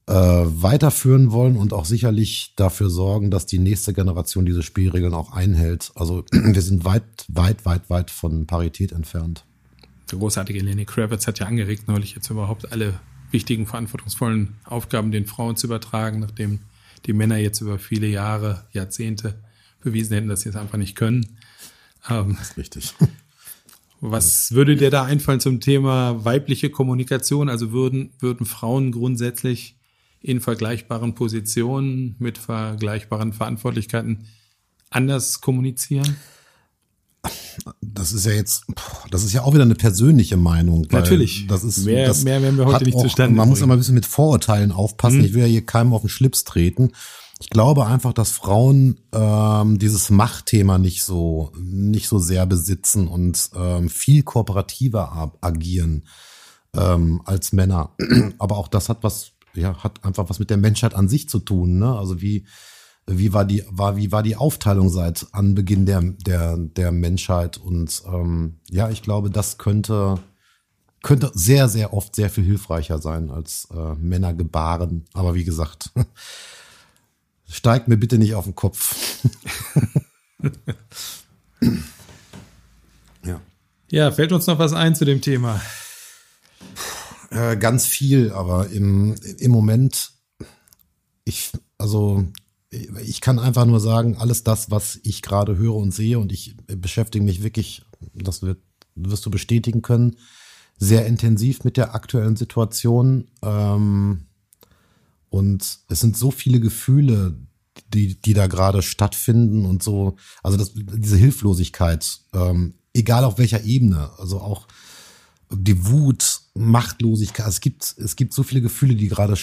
äh, 0.07 0.13
weiterführen 0.13 1.33
wollen 1.33 1.57
und 1.57 1.73
auch 1.73 1.85
sicherlich 1.85 2.55
dafür 2.57 2.91
sorgen, 2.91 3.31
dass 3.31 3.47
die 3.47 3.59
nächste 3.59 3.93
Generation 3.93 4.45
diese 4.45 4.63
Spielregeln 4.63 5.15
auch 5.15 5.33
einhält. 5.33 5.93
Also 5.95 6.25
wir 6.33 6.63
sind 6.63 6.85
weit, 6.85 7.05
weit, 7.29 7.65
weit, 7.65 7.89
weit 7.91 8.11
von 8.11 8.47
Parität 8.47 8.93
entfernt. 8.93 9.45
Der 10.11 10.19
großartige 10.19 10.61
Lenny 10.61 10.85
Kravitz 10.85 11.27
hat 11.27 11.39
ja 11.39 11.47
angeregt, 11.47 11.89
neulich 11.89 12.15
jetzt 12.15 12.31
überhaupt 12.31 12.71
alle 12.73 13.01
wichtigen, 13.31 13.67
verantwortungsvollen 13.67 14.55
Aufgaben 14.65 15.11
den 15.11 15.27
Frauen 15.27 15.57
zu 15.57 15.67
übertragen, 15.67 16.21
nachdem 16.21 16.61
die 17.07 17.13
Männer 17.13 17.37
jetzt 17.37 17.61
über 17.61 17.79
viele 17.79 18.07
Jahre, 18.07 18.65
Jahrzehnte 18.73 19.35
bewiesen 19.81 20.15
hätten, 20.15 20.29
dass 20.29 20.43
sie 20.43 20.49
es 20.49 20.57
einfach 20.57 20.79
nicht 20.79 20.97
können. 20.97 21.39
Ähm, 22.09 22.37
das 22.39 22.51
ist 22.51 22.57
richtig. 22.57 22.95
Was 24.01 24.53
würde 24.53 24.77
dir 24.77 24.91
da 24.91 25.05
einfallen 25.05 25.41
zum 25.41 25.61
Thema 25.61 26.25
weibliche 26.25 26.71
Kommunikation? 26.71 27.49
Also 27.49 27.73
würden, 27.73 28.13
würden 28.21 28.47
Frauen 28.47 28.93
grundsätzlich 28.93 29.77
in 30.21 30.41
vergleichbaren 30.41 31.15
Positionen 31.15 32.17
mit 32.19 32.39
vergleichbaren 32.39 33.33
Verantwortlichkeiten 33.33 34.27
anders 34.91 35.41
kommunizieren? 35.41 36.17
Das 37.81 38.13
ist 38.13 38.27
ja 38.27 38.33
jetzt, 38.33 38.65
das 39.11 39.25
ist 39.25 39.33
ja 39.33 39.43
auch 39.43 39.55
wieder 39.55 39.63
eine 39.63 39.75
persönliche 39.75 40.37
Meinung. 40.37 40.87
Natürlich. 40.91 41.47
Das 41.47 41.65
ist, 41.65 41.85
mehr, 41.85 42.07
das 42.07 42.25
mehr 42.25 42.43
werden 42.43 42.59
wir 42.59 42.67
heute 42.67 42.85
nicht 42.85 42.97
auch, 42.97 43.03
zustande 43.03 43.35
Man 43.35 43.45
bringen. 43.45 43.51
muss 43.51 43.63
immer 43.63 43.75
ein 43.75 43.79
bisschen 43.79 43.95
mit 43.95 44.07
Vorurteilen 44.07 44.73
aufpassen. 44.73 45.19
Hm. 45.19 45.25
Ich 45.25 45.35
will 45.35 45.43
ja 45.43 45.49
hier 45.49 45.67
keinem 45.67 45.93
auf 45.93 46.03
den 46.03 46.11
Schlips 46.11 46.45
treten. 46.45 46.93
Ich 47.41 47.51
glaube 47.51 47.87
einfach, 47.87 48.13
dass 48.13 48.31
Frauen 48.31 49.01
ähm, 49.13 49.79
dieses 49.79 50.11
Machtthema 50.11 50.79
nicht 50.79 51.03
so 51.03 51.53
nicht 51.59 52.09
so 52.09 52.19
sehr 52.19 52.47
besitzen 52.47 53.09
und 53.09 53.51
ähm, 53.55 53.89
viel 53.89 54.23
kooperativer 54.23 55.33
agieren 55.41 56.05
ähm, 56.75 57.23
als 57.25 57.53
Männer. 57.53 57.91
Aber 58.39 58.57
auch 58.57 58.69
das 58.69 58.89
hat 58.89 58.99
was, 59.03 59.33
ja, 59.55 59.77
hat 59.83 60.05
einfach 60.05 60.29
was 60.31 60.39
mit 60.39 60.51
der 60.51 60.57
Menschheit 60.57 60.95
an 60.95 61.09
sich 61.09 61.29
zu 61.29 61.39
tun. 61.39 61.79
Ne? 61.79 61.97
Also 61.97 62.21
wie 62.21 62.47
wie 63.07 63.33
war 63.33 63.45
die 63.45 63.65
war 63.69 63.97
wie 63.97 64.13
war 64.13 64.23
die 64.23 64.37
Aufteilung 64.37 64.89
seit 64.89 65.27
Anbeginn 65.33 65.87
der 65.87 66.01
der 66.03 66.57
der 66.57 66.93
Menschheit 66.93 67.59
und 67.59 68.03
ähm, 68.07 68.61
ja, 68.71 68.91
ich 68.91 69.03
glaube, 69.03 69.31
das 69.31 69.59
könnte 69.59 70.19
könnte 71.03 71.31
sehr 71.35 71.69
sehr 71.69 71.93
oft 71.93 72.17
sehr 72.17 72.31
viel 72.31 72.45
hilfreicher 72.45 72.99
sein 72.99 73.31
als 73.31 73.69
äh, 73.75 73.95
Männer 73.95 74.35
gebaren. 74.35 75.05
Aber 75.13 75.35
wie 75.35 75.45
gesagt. 75.45 75.91
Steigt 77.47 77.89
mir 77.89 77.99
bitte 77.99 78.17
nicht 78.17 78.35
auf 78.35 78.45
den 78.45 78.55
Kopf. 78.55 78.97
Ja. 83.25 83.41
Ja, 83.91 84.11
fällt 84.13 84.33
uns 84.33 84.47
noch 84.47 84.59
was 84.59 84.73
ein 84.73 84.95
zu 84.95 85.05
dem 85.05 85.21
Thema? 85.21 85.61
Äh, 87.31 87.57
ganz 87.57 87.87
viel, 87.87 88.33
aber 88.33 88.69
im, 88.69 89.15
im 89.39 89.51
Moment, 89.51 90.13
ich, 91.25 91.53
also 91.79 92.25
ich 93.03 93.21
kann 93.21 93.39
einfach 93.39 93.67
nur 93.67 93.81
sagen, 93.81 94.17
alles 94.17 94.45
das, 94.45 94.71
was 94.71 94.99
ich 95.03 95.23
gerade 95.23 95.57
höre 95.57 95.75
und 95.75 95.93
sehe, 95.93 96.19
und 96.19 96.33
ich 96.33 96.57
beschäftige 96.67 97.25
mich 97.25 97.43
wirklich, 97.43 97.83
das 98.15 98.43
wird, 98.43 98.59
wirst 98.95 99.25
du 99.27 99.31
bestätigen 99.31 99.83
können, 99.83 100.17
sehr 100.79 101.07
intensiv 101.07 101.65
mit 101.65 101.77
der 101.77 101.95
aktuellen 101.95 102.37
Situation. 102.37 103.29
Ähm, 103.43 104.27
und 105.31 105.79
es 105.89 106.01
sind 106.01 106.17
so 106.17 106.31
viele 106.31 106.61
Gefühle, 106.61 107.37
die, 107.93 108.21
die 108.21 108.35
da 108.35 108.47
gerade 108.47 108.83
stattfinden 108.83 109.67
und 109.67 109.83
so, 109.83 110.17
also 110.43 110.57
das, 110.57 110.73
diese 110.75 111.17
Hilflosigkeit, 111.17 112.21
ähm, 112.33 112.75
egal 112.93 113.25
auf 113.25 113.39
welcher 113.39 113.65
Ebene, 113.65 114.11
also 114.19 114.41
auch 114.41 114.67
die 115.51 115.87
Wut, 115.87 116.41
Machtlosigkeit, 116.55 117.49
es 117.49 117.61
gibt, 117.61 117.95
es 117.99 118.17
gibt 118.17 118.33
so 118.33 118.45
viele 118.45 118.61
Gefühle, 118.61 118.95
die 118.95 119.09
gerade 119.09 119.35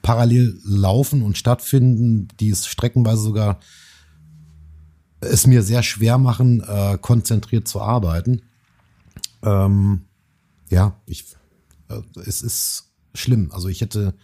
parallel 0.00 0.58
laufen 0.64 1.22
und 1.22 1.36
stattfinden, 1.36 2.28
die 2.40 2.48
es 2.48 2.66
streckenweise 2.66 3.22
sogar 3.22 3.60
es 5.20 5.46
mir 5.46 5.62
sehr 5.62 5.82
schwer 5.82 6.18
machen, 6.18 6.62
äh, 6.62 6.98
konzentriert 7.00 7.68
zu 7.68 7.80
arbeiten. 7.80 8.42
Ähm, 9.42 10.02
ja, 10.70 11.00
ich, 11.06 11.24
äh, 11.88 12.00
es 12.24 12.42
ist 12.42 12.92
schlimm. 13.14 13.50
Also 13.52 13.68
ich 13.68 13.80
hätte 13.80 14.14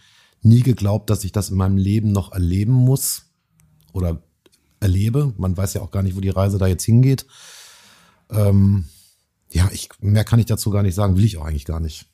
nie 0.41 0.61
geglaubt, 0.61 1.09
dass 1.09 1.23
ich 1.23 1.31
das 1.31 1.49
in 1.49 1.57
meinem 1.57 1.77
Leben 1.77 2.11
noch 2.11 2.31
erleben 2.31 2.71
muss 2.71 3.25
oder 3.93 4.21
erlebe. 4.79 5.33
Man 5.37 5.57
weiß 5.57 5.73
ja 5.73 5.81
auch 5.81 5.91
gar 5.91 6.03
nicht, 6.03 6.15
wo 6.15 6.21
die 6.21 6.29
Reise 6.29 6.57
da 6.57 6.67
jetzt 6.67 6.83
hingeht. 6.83 7.25
Ähm, 8.29 8.85
ja, 9.51 9.69
ich, 9.71 9.89
mehr 9.99 10.23
kann 10.23 10.39
ich 10.39 10.45
dazu 10.45 10.69
gar 10.69 10.83
nicht 10.83 10.95
sagen, 10.95 11.17
will 11.17 11.25
ich 11.25 11.37
auch 11.37 11.45
eigentlich 11.45 11.65
gar 11.65 11.79
nicht. 11.79 12.05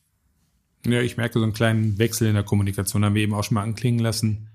Ja, 0.85 1.01
ich 1.01 1.17
merke 1.17 1.39
so 1.39 1.43
einen 1.43 1.53
kleinen 1.53 1.97
Wechsel 1.99 2.27
in 2.27 2.33
der 2.33 2.43
Kommunikation, 2.43 3.05
haben 3.05 3.15
wir 3.15 3.21
eben 3.21 3.33
auch 3.33 3.43
schon 3.43 3.55
mal 3.55 3.63
anklingen 3.63 3.99
lassen. 3.99 4.49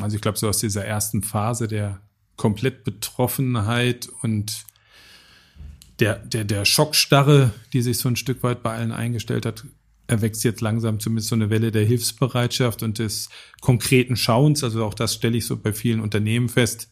Also 0.00 0.16
ich 0.16 0.22
glaube, 0.22 0.38
so 0.38 0.48
aus 0.48 0.58
dieser 0.58 0.84
ersten 0.84 1.22
Phase 1.22 1.68
der 1.68 2.00
Komplettbetroffenheit 2.36 4.08
und 4.22 4.64
der, 6.00 6.16
der, 6.18 6.44
der 6.44 6.64
Schockstarre, 6.64 7.52
die 7.72 7.82
sich 7.82 7.98
so 7.98 8.08
ein 8.08 8.16
Stück 8.16 8.42
weit 8.42 8.62
bei 8.62 8.74
allen 8.74 8.92
eingestellt 8.92 9.46
hat, 9.46 9.64
erwächst 10.06 10.44
jetzt 10.44 10.60
langsam 10.60 11.00
zumindest 11.00 11.28
so 11.28 11.34
eine 11.34 11.50
Welle 11.50 11.70
der 11.70 11.84
Hilfsbereitschaft 11.84 12.82
und 12.82 12.98
des 12.98 13.28
konkreten 13.60 14.16
Schauens. 14.16 14.64
Also 14.64 14.84
auch 14.84 14.94
das 14.94 15.14
stelle 15.14 15.36
ich 15.36 15.46
so 15.46 15.56
bei 15.56 15.72
vielen 15.72 16.00
Unternehmen 16.00 16.48
fest, 16.48 16.90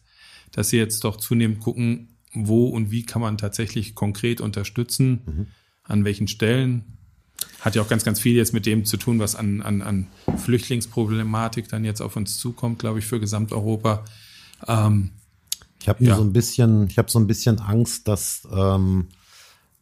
dass 0.51 0.69
sie 0.69 0.77
jetzt 0.77 1.03
doch 1.03 1.17
zunehmend 1.17 1.59
gucken, 1.59 2.17
wo 2.33 2.67
und 2.67 2.91
wie 2.91 3.05
kann 3.05 3.21
man 3.21 3.37
tatsächlich 3.37 3.93
konkret 3.93 4.41
unterstützen, 4.41 5.21
mhm. 5.25 5.47
an 5.83 6.05
welchen 6.05 6.27
Stellen. 6.27 6.97
Hat 7.61 7.75
ja 7.75 7.81
auch 7.81 7.87
ganz, 7.87 8.03
ganz 8.03 8.19
viel 8.19 8.35
jetzt 8.35 8.53
mit 8.53 8.65
dem 8.65 8.85
zu 8.85 8.97
tun, 8.97 9.19
was 9.19 9.35
an, 9.35 9.61
an, 9.61 9.81
an 9.81 10.07
Flüchtlingsproblematik 10.37 11.69
dann 11.69 11.85
jetzt 11.85 12.01
auf 12.01 12.15
uns 12.15 12.37
zukommt, 12.37 12.79
glaube 12.79 12.99
ich, 12.99 13.05
für 13.05 13.19
Gesamteuropa. 13.19 14.05
Ähm, 14.67 15.11
ich 15.79 15.89
habe 15.89 16.03
ja. 16.03 16.15
so 16.15 16.23
ein 16.23 16.33
bisschen, 16.33 16.87
ich 16.87 16.97
habe 16.97 17.11
so 17.11 17.19
ein 17.19 17.27
bisschen 17.27 17.59
Angst, 17.59 18.07
dass 18.07 18.47
ähm, 18.53 19.07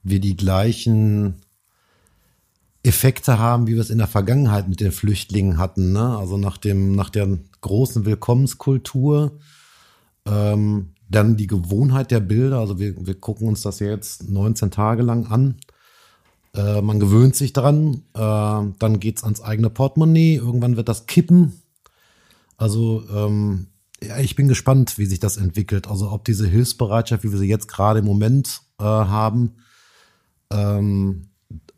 wir 0.03 0.19
die 0.19 0.35
gleichen 0.35 1.35
Effekte 2.83 3.37
haben, 3.37 3.67
wie 3.67 3.75
wir 3.75 3.81
es 3.81 3.91
in 3.91 3.99
der 3.99 4.07
Vergangenheit 4.07 4.67
mit 4.67 4.79
den 4.79 4.91
Flüchtlingen 4.91 5.57
hatten. 5.57 5.91
Ne? 5.91 6.17
Also 6.17 6.37
nach 6.37 6.57
dem, 6.57 6.95
nach 6.95 7.09
der 7.09 7.37
großen 7.61 8.05
Willkommenskultur, 8.05 9.37
ähm, 10.25 10.89
dann 11.09 11.37
die 11.37 11.47
Gewohnheit 11.47 12.09
der 12.09 12.21
Bilder. 12.21 12.59
Also 12.59 12.79
wir, 12.79 12.95
wir 13.05 13.19
gucken 13.19 13.47
uns 13.47 13.61
das 13.61 13.79
jetzt 13.79 14.29
19 14.29 14.71
Tage 14.71 15.03
lang 15.03 15.27
an. 15.27 15.57
Äh, 16.55 16.81
man 16.81 16.99
gewöhnt 16.99 17.35
sich 17.35 17.53
dran, 17.53 18.03
äh, 18.13 18.19
dann 18.19 18.99
geht's 18.99 19.23
ans 19.23 19.41
eigene 19.41 19.69
Portemonnaie, 19.69 20.35
irgendwann 20.35 20.75
wird 20.75 20.89
das 20.89 21.05
kippen. 21.05 21.61
Also 22.57 23.03
ähm, 23.09 23.67
ja, 24.03 24.19
ich 24.19 24.35
bin 24.35 24.47
gespannt, 24.47 24.97
wie 24.97 25.05
sich 25.05 25.19
das 25.19 25.37
entwickelt. 25.37 25.87
Also 25.87 26.11
ob 26.11 26.25
diese 26.25 26.47
Hilfsbereitschaft, 26.47 27.23
wie 27.23 27.31
wir 27.31 27.39
sie 27.39 27.47
jetzt 27.47 27.67
gerade 27.67 27.99
im 27.99 28.05
Moment 28.05 28.61
äh, 28.79 28.83
haben, 28.83 29.55
ähm, 30.51 31.29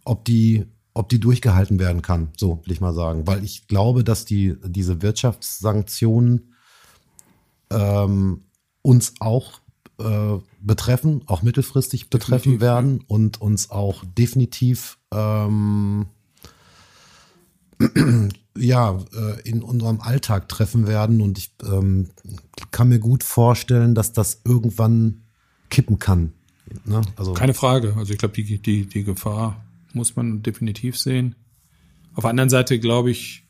ob 0.06 0.26
die 0.26 0.66
ob 0.96 1.10
die 1.10 1.20
durchgehalten 1.20 1.80
werden 1.80 2.02
kann, 2.02 2.30
so 2.38 2.62
will 2.66 2.74
ich 2.74 2.82
mal 2.82 2.94
sagen. 2.94 3.26
Weil 3.26 3.44
ich 3.44 3.68
glaube, 3.68 4.04
dass 4.04 4.26
die, 4.26 4.56
diese 4.64 5.02
Wirtschaftssanktionen 5.02 6.54
ähm, 7.72 8.44
uns 8.84 9.16
auch 9.20 9.60
äh, 10.00 10.38
betreffen, 10.60 11.22
auch 11.28 11.42
mittelfristig 11.42 12.10
betreffen 12.10 12.54
definitiv, 12.54 12.62
werden 12.62 13.00
ja. 13.00 13.06
und 13.08 13.42
uns 13.42 13.70
auch 13.70 14.04
definitiv 14.18 14.98
ähm, 15.12 16.08
ja, 18.58 19.00
äh, 19.14 19.42
in 19.48 19.62
unserem 19.62 20.02
Alltag 20.02 20.50
treffen 20.50 20.88
werden. 20.88 21.22
Und 21.22 21.38
ich 21.38 21.52
ähm, 21.64 22.10
kann 22.72 22.90
mir 22.90 23.00
gut 23.00 23.24
vorstellen, 23.24 23.96
dass 23.96 24.14
das 24.14 24.42
irgendwann 24.46 25.24
kippen 25.70 26.00
kann. 26.00 26.34
Ne? 26.86 27.02
Also, 27.16 27.34
Keine 27.34 27.54
Frage. 27.54 27.96
Also 27.98 28.14
ich 28.14 28.20
glaube, 28.20 28.36
die, 28.36 28.60
die, 28.60 28.86
die 28.86 29.04
Gefahr 29.04 29.64
muss 29.94 30.16
man 30.16 30.44
definitiv 30.44 30.98
sehen. 30.98 31.36
Auf 32.16 32.24
der 32.24 32.30
anderen 32.32 32.50
Seite, 32.50 32.80
glaube 32.80 33.12
ich, 33.12 33.44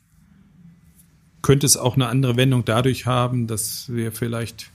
könnte 1.42 1.66
es 1.66 1.76
auch 1.76 1.94
eine 1.94 2.06
andere 2.06 2.36
Wendung 2.36 2.64
dadurch 2.64 3.06
haben, 3.06 3.46
dass 3.46 3.92
wir 3.92 4.12
vielleicht, 4.12 4.70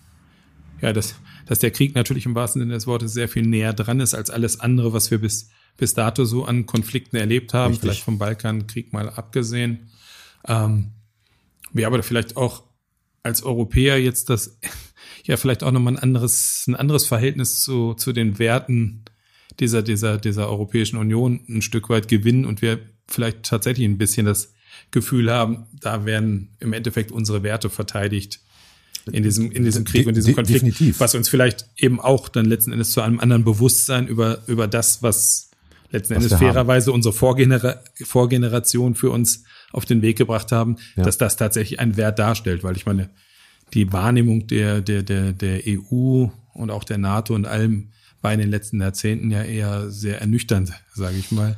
ja, 0.82 0.93
dass, 0.93 1.15
dass 1.49 1.57
der 1.57 1.71
Krieg 1.71 1.95
natürlich 1.95 2.27
im 2.27 2.35
wahrsten 2.35 2.62
Sinne 2.62 2.75
des 2.75 2.85
Wortes 2.85 3.12
sehr 3.12 3.27
viel 3.27 3.41
näher 3.41 3.73
dran 3.73 4.01
ist 4.01 4.13
als 4.13 4.29
alles 4.29 4.59
andere, 4.59 4.93
was 4.93 5.09
wir 5.09 5.17
bis, 5.17 5.49
bis 5.77 5.95
dato 5.95 6.23
so 6.23 6.45
an 6.45 6.67
Konflikten 6.67 7.15
erlebt 7.15 7.55
haben, 7.55 7.71
Richtig. 7.71 7.81
vielleicht 7.81 8.03
vom 8.03 8.19
Balkankrieg 8.19 8.93
mal 8.93 9.09
abgesehen. 9.09 9.89
Ähm, 10.47 10.91
wir 11.73 11.88
aber 11.88 12.03
vielleicht 12.03 12.38
auch 12.38 12.65
als 13.23 13.41
Europäer 13.41 13.99
jetzt 13.99 14.29
das, 14.29 14.59
ja, 15.23 15.38
vielleicht 15.38 15.63
auch 15.63 15.71
nochmal 15.71 15.93
ein 15.93 15.99
anderes, 15.99 16.65
ein 16.67 16.75
anderes 16.75 17.07
Verhältnis 17.07 17.62
zu, 17.62 17.95
zu 17.95 18.13
den 18.13 18.38
Werten 18.38 19.05
dieser, 19.59 19.81
dieser, 19.81 20.19
dieser 20.19 20.49
Europäischen 20.49 20.97
Union 20.97 21.43
ein 21.49 21.63
Stück 21.63 21.89
weit 21.89 22.07
gewinnen 22.07 22.45
und 22.45 22.62
wir 22.62 22.79
vielleicht 23.07 23.41
tatsächlich 23.41 23.88
ein 23.88 23.97
bisschen 23.97 24.27
das 24.27 24.53
Gefühl 24.91 25.31
haben, 25.31 25.65
da 25.73 26.05
werden 26.05 26.55
im 26.59 26.73
Endeffekt 26.73 27.12
unsere 27.12 27.41
Werte 27.41 27.71
verteidigt 27.71 28.39
in 29.12 29.23
diesem, 29.23 29.51
in 29.51 29.63
diesem 29.63 29.83
Krieg 29.85 30.07
und 30.07 30.15
diesem 30.15 30.35
Konflikt, 30.35 30.62
Definitiv. 30.62 30.99
was 30.99 31.15
uns 31.15 31.29
vielleicht 31.29 31.65
eben 31.77 31.99
auch 31.99 32.29
dann 32.29 32.45
letzten 32.45 32.71
Endes 32.71 32.91
zu 32.91 33.01
einem 33.01 33.19
anderen 33.19 33.43
Bewusstsein 33.43 34.07
über, 34.07 34.39
über 34.47 34.67
das, 34.67 35.01
was 35.01 35.49
letzten 35.91 36.15
was 36.15 36.23
Endes 36.23 36.38
fairerweise 36.38 36.88
haben. 36.88 36.95
unsere 36.95 37.13
Vorgener 37.13 37.81
Vorgeneration 37.95 38.95
für 38.95 39.12
uns 39.12 39.43
auf 39.71 39.85
den 39.85 40.01
Weg 40.01 40.17
gebracht 40.17 40.51
haben, 40.51 40.77
ja. 40.95 41.03
dass 41.03 41.17
das 41.17 41.38
tatsächlich 41.38 41.79
einen 41.79 41.97
Wert 41.97 42.19
darstellt, 42.19 42.63
weil 42.63 42.75
ich 42.75 42.85
meine, 42.85 43.09
die 43.73 43.91
Wahrnehmung 43.91 44.47
der, 44.47 44.81
der, 44.81 45.03
der, 45.03 45.33
der 45.33 45.62
EU 45.67 46.27
und 46.53 46.71
auch 46.71 46.83
der 46.83 46.97
NATO 46.97 47.35
und 47.35 47.45
allem 47.45 47.89
war 48.21 48.33
in 48.33 48.39
den 48.39 48.49
letzten 48.49 48.81
Jahrzehnten 48.81 49.31
ja 49.31 49.43
eher 49.43 49.89
sehr 49.89 50.19
ernüchternd, 50.19 50.73
sage 50.93 51.17
ich 51.17 51.31
mal. 51.31 51.55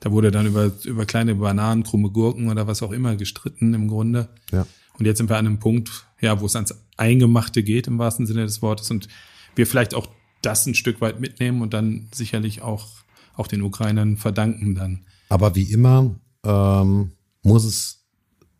Da 0.00 0.12
wurde 0.12 0.30
dann 0.30 0.46
über, 0.46 0.70
über 0.84 1.06
kleine 1.06 1.34
Bananen, 1.34 1.82
krumme 1.82 2.10
Gurken 2.10 2.48
oder 2.48 2.66
was 2.66 2.82
auch 2.82 2.92
immer 2.92 3.16
gestritten 3.16 3.74
im 3.74 3.88
Grunde. 3.88 4.28
Ja. 4.52 4.66
Und 4.98 5.04
jetzt 5.04 5.18
sind 5.18 5.28
wir 5.28 5.36
an 5.36 5.46
einem 5.46 5.58
Punkt, 5.58 6.06
ja, 6.20 6.40
wo 6.40 6.46
es 6.46 6.56
ans 6.56 6.74
Eingemachte 6.96 7.62
geht 7.62 7.86
im 7.86 7.98
wahrsten 7.98 8.26
Sinne 8.26 8.44
des 8.44 8.62
Wortes 8.62 8.90
und 8.90 9.08
wir 9.54 9.66
vielleicht 9.66 9.94
auch 9.94 10.08
das 10.42 10.66
ein 10.66 10.74
Stück 10.74 11.00
weit 11.00 11.20
mitnehmen 11.20 11.62
und 11.62 11.74
dann 11.74 12.08
sicherlich 12.14 12.62
auch, 12.62 12.88
auch 13.34 13.46
den 13.46 13.62
Ukrainern 13.62 14.16
verdanken 14.16 14.74
dann. 14.74 15.06
Aber 15.28 15.54
wie 15.54 15.70
immer 15.72 16.14
ähm, 16.44 17.12
muss 17.42 17.64
es 17.64 17.96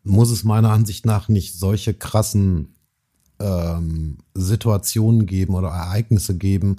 muss 0.07 0.31
es 0.31 0.45
meiner 0.45 0.71
Ansicht 0.71 1.05
nach 1.05 1.29
nicht 1.29 1.59
solche 1.59 1.93
krassen 1.93 2.77
ähm, 3.41 4.19
Situationen 4.35 5.27
geben 5.27 5.55
oder 5.55 5.69
Ereignisse 5.69 6.37
geben, 6.37 6.77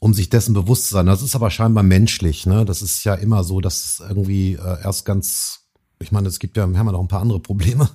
um 0.00 0.14
sich 0.14 0.30
dessen 0.30 0.54
bewusst 0.54 0.86
zu 0.86 0.94
sein. 0.94 1.06
Das 1.06 1.22
ist 1.22 1.34
aber 1.34 1.50
scheinbar 1.50 1.82
menschlich. 1.82 2.46
Ne? 2.46 2.64
Das 2.64 2.82
ist 2.82 3.04
ja 3.04 3.14
immer 3.14 3.44
so, 3.44 3.60
dass 3.60 3.84
es 3.84 4.00
irgendwie 4.00 4.54
äh, 4.54 4.82
erst 4.82 5.04
ganz, 5.04 5.66
ich 5.98 6.12
meine, 6.12 6.28
es 6.28 6.38
gibt 6.38 6.56
ja, 6.56 6.66
wir 6.66 6.78
haben 6.78 6.86
ja 6.86 6.92
noch 6.92 7.00
ein 7.00 7.08
paar 7.08 7.20
andere 7.20 7.40
Probleme, 7.40 7.90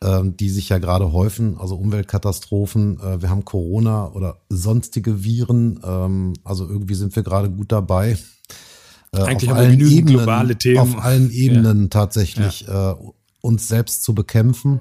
äh, 0.00 0.22
die 0.24 0.50
sich 0.50 0.68
ja 0.68 0.78
gerade 0.78 1.12
häufen, 1.12 1.56
also 1.58 1.76
Umweltkatastrophen, 1.76 3.00
äh, 3.00 3.22
wir 3.22 3.30
haben 3.30 3.44
Corona 3.44 4.08
oder 4.12 4.38
sonstige 4.48 5.24
Viren, 5.24 5.80
ähm, 5.84 6.34
also 6.44 6.68
irgendwie 6.68 6.94
sind 6.94 7.14
wir 7.16 7.22
gerade 7.22 7.50
gut 7.50 7.72
dabei. 7.72 8.18
Äh, 9.12 9.22
Eigentlich 9.22 9.50
auf 9.50 9.56
allen 9.56 9.80
Ebenen, 9.80 10.06
globale 10.06 10.56
Themen. 10.56 10.78
Auf 10.78 10.98
allen 10.98 11.30
Ebenen 11.30 11.82
ja. 11.82 11.88
tatsächlich 11.88 12.62
ja. 12.62 12.92
Äh, 12.92 12.96
uns 13.40 13.68
selbst 13.68 14.02
zu 14.02 14.14
bekämpfen. 14.14 14.80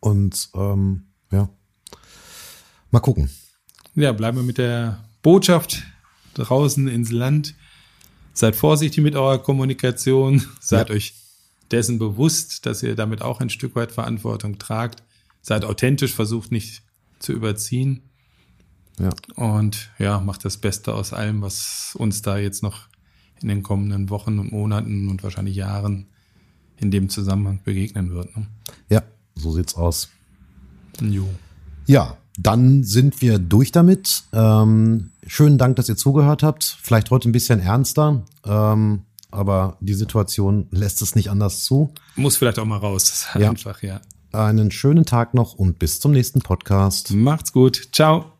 Und 0.00 0.50
ähm, 0.54 1.04
ja, 1.30 1.48
mal 2.90 3.00
gucken. 3.00 3.30
Ja, 3.94 4.12
bleiben 4.12 4.38
wir 4.38 4.44
mit 4.44 4.58
der 4.58 5.04
Botschaft 5.22 5.82
draußen 6.34 6.88
ins 6.88 7.10
Land. 7.10 7.54
Seid 8.32 8.56
vorsichtig 8.56 9.02
mit 9.02 9.16
eurer 9.16 9.38
Kommunikation. 9.38 10.42
Seid 10.60 10.88
ja. 10.88 10.94
euch 10.94 11.14
dessen 11.70 11.98
bewusst, 11.98 12.66
dass 12.66 12.82
ihr 12.82 12.94
damit 12.94 13.22
auch 13.22 13.40
ein 13.40 13.50
Stück 13.50 13.76
weit 13.76 13.92
Verantwortung 13.92 14.58
tragt. 14.58 15.02
Seid 15.42 15.64
authentisch, 15.64 16.14
versucht 16.14 16.52
nicht 16.52 16.82
zu 17.18 17.32
überziehen. 17.32 18.02
Ja. 18.98 19.10
Und 19.36 19.90
ja, 19.98 20.20
macht 20.20 20.44
das 20.44 20.58
Beste 20.58 20.94
aus 20.94 21.12
allem, 21.12 21.42
was 21.42 21.94
uns 21.98 22.22
da 22.22 22.38
jetzt 22.38 22.62
noch 22.62 22.88
in 23.40 23.48
den 23.48 23.62
kommenden 23.62 24.10
Wochen 24.10 24.38
und 24.38 24.52
Monaten 24.52 25.08
und 25.08 25.22
wahrscheinlich 25.22 25.56
Jahren 25.56 26.06
in 26.76 26.90
dem 26.90 27.08
Zusammenhang 27.08 27.60
begegnen 27.64 28.10
wird. 28.10 28.36
Ne? 28.36 28.46
Ja, 28.88 29.02
so 29.34 29.52
sieht's 29.52 29.74
aus. 29.74 30.08
Jo. 31.00 31.28
Ja, 31.86 32.18
dann 32.38 32.84
sind 32.84 33.20
wir 33.22 33.38
durch 33.38 33.72
damit. 33.72 34.24
Ähm, 34.32 35.10
schönen 35.26 35.58
Dank, 35.58 35.76
dass 35.76 35.88
ihr 35.88 35.96
zugehört 35.96 36.42
habt. 36.42 36.64
Vielleicht 36.80 37.10
heute 37.10 37.28
ein 37.28 37.32
bisschen 37.32 37.60
ernster, 37.60 38.24
ähm, 38.44 39.02
aber 39.30 39.76
die 39.80 39.94
Situation 39.94 40.68
lässt 40.70 41.02
es 41.02 41.14
nicht 41.14 41.30
anders 41.30 41.64
zu. 41.64 41.92
Muss 42.16 42.36
vielleicht 42.36 42.58
auch 42.58 42.64
mal 42.64 42.78
raus. 42.78 43.26
Ja. 43.38 43.50
Einfach, 43.50 43.82
ja. 43.82 44.00
Einen 44.32 44.70
schönen 44.70 45.04
Tag 45.04 45.34
noch 45.34 45.54
und 45.54 45.78
bis 45.78 45.98
zum 45.98 46.12
nächsten 46.12 46.40
Podcast. 46.40 47.10
Macht's 47.10 47.52
gut. 47.52 47.88
Ciao. 47.92 48.39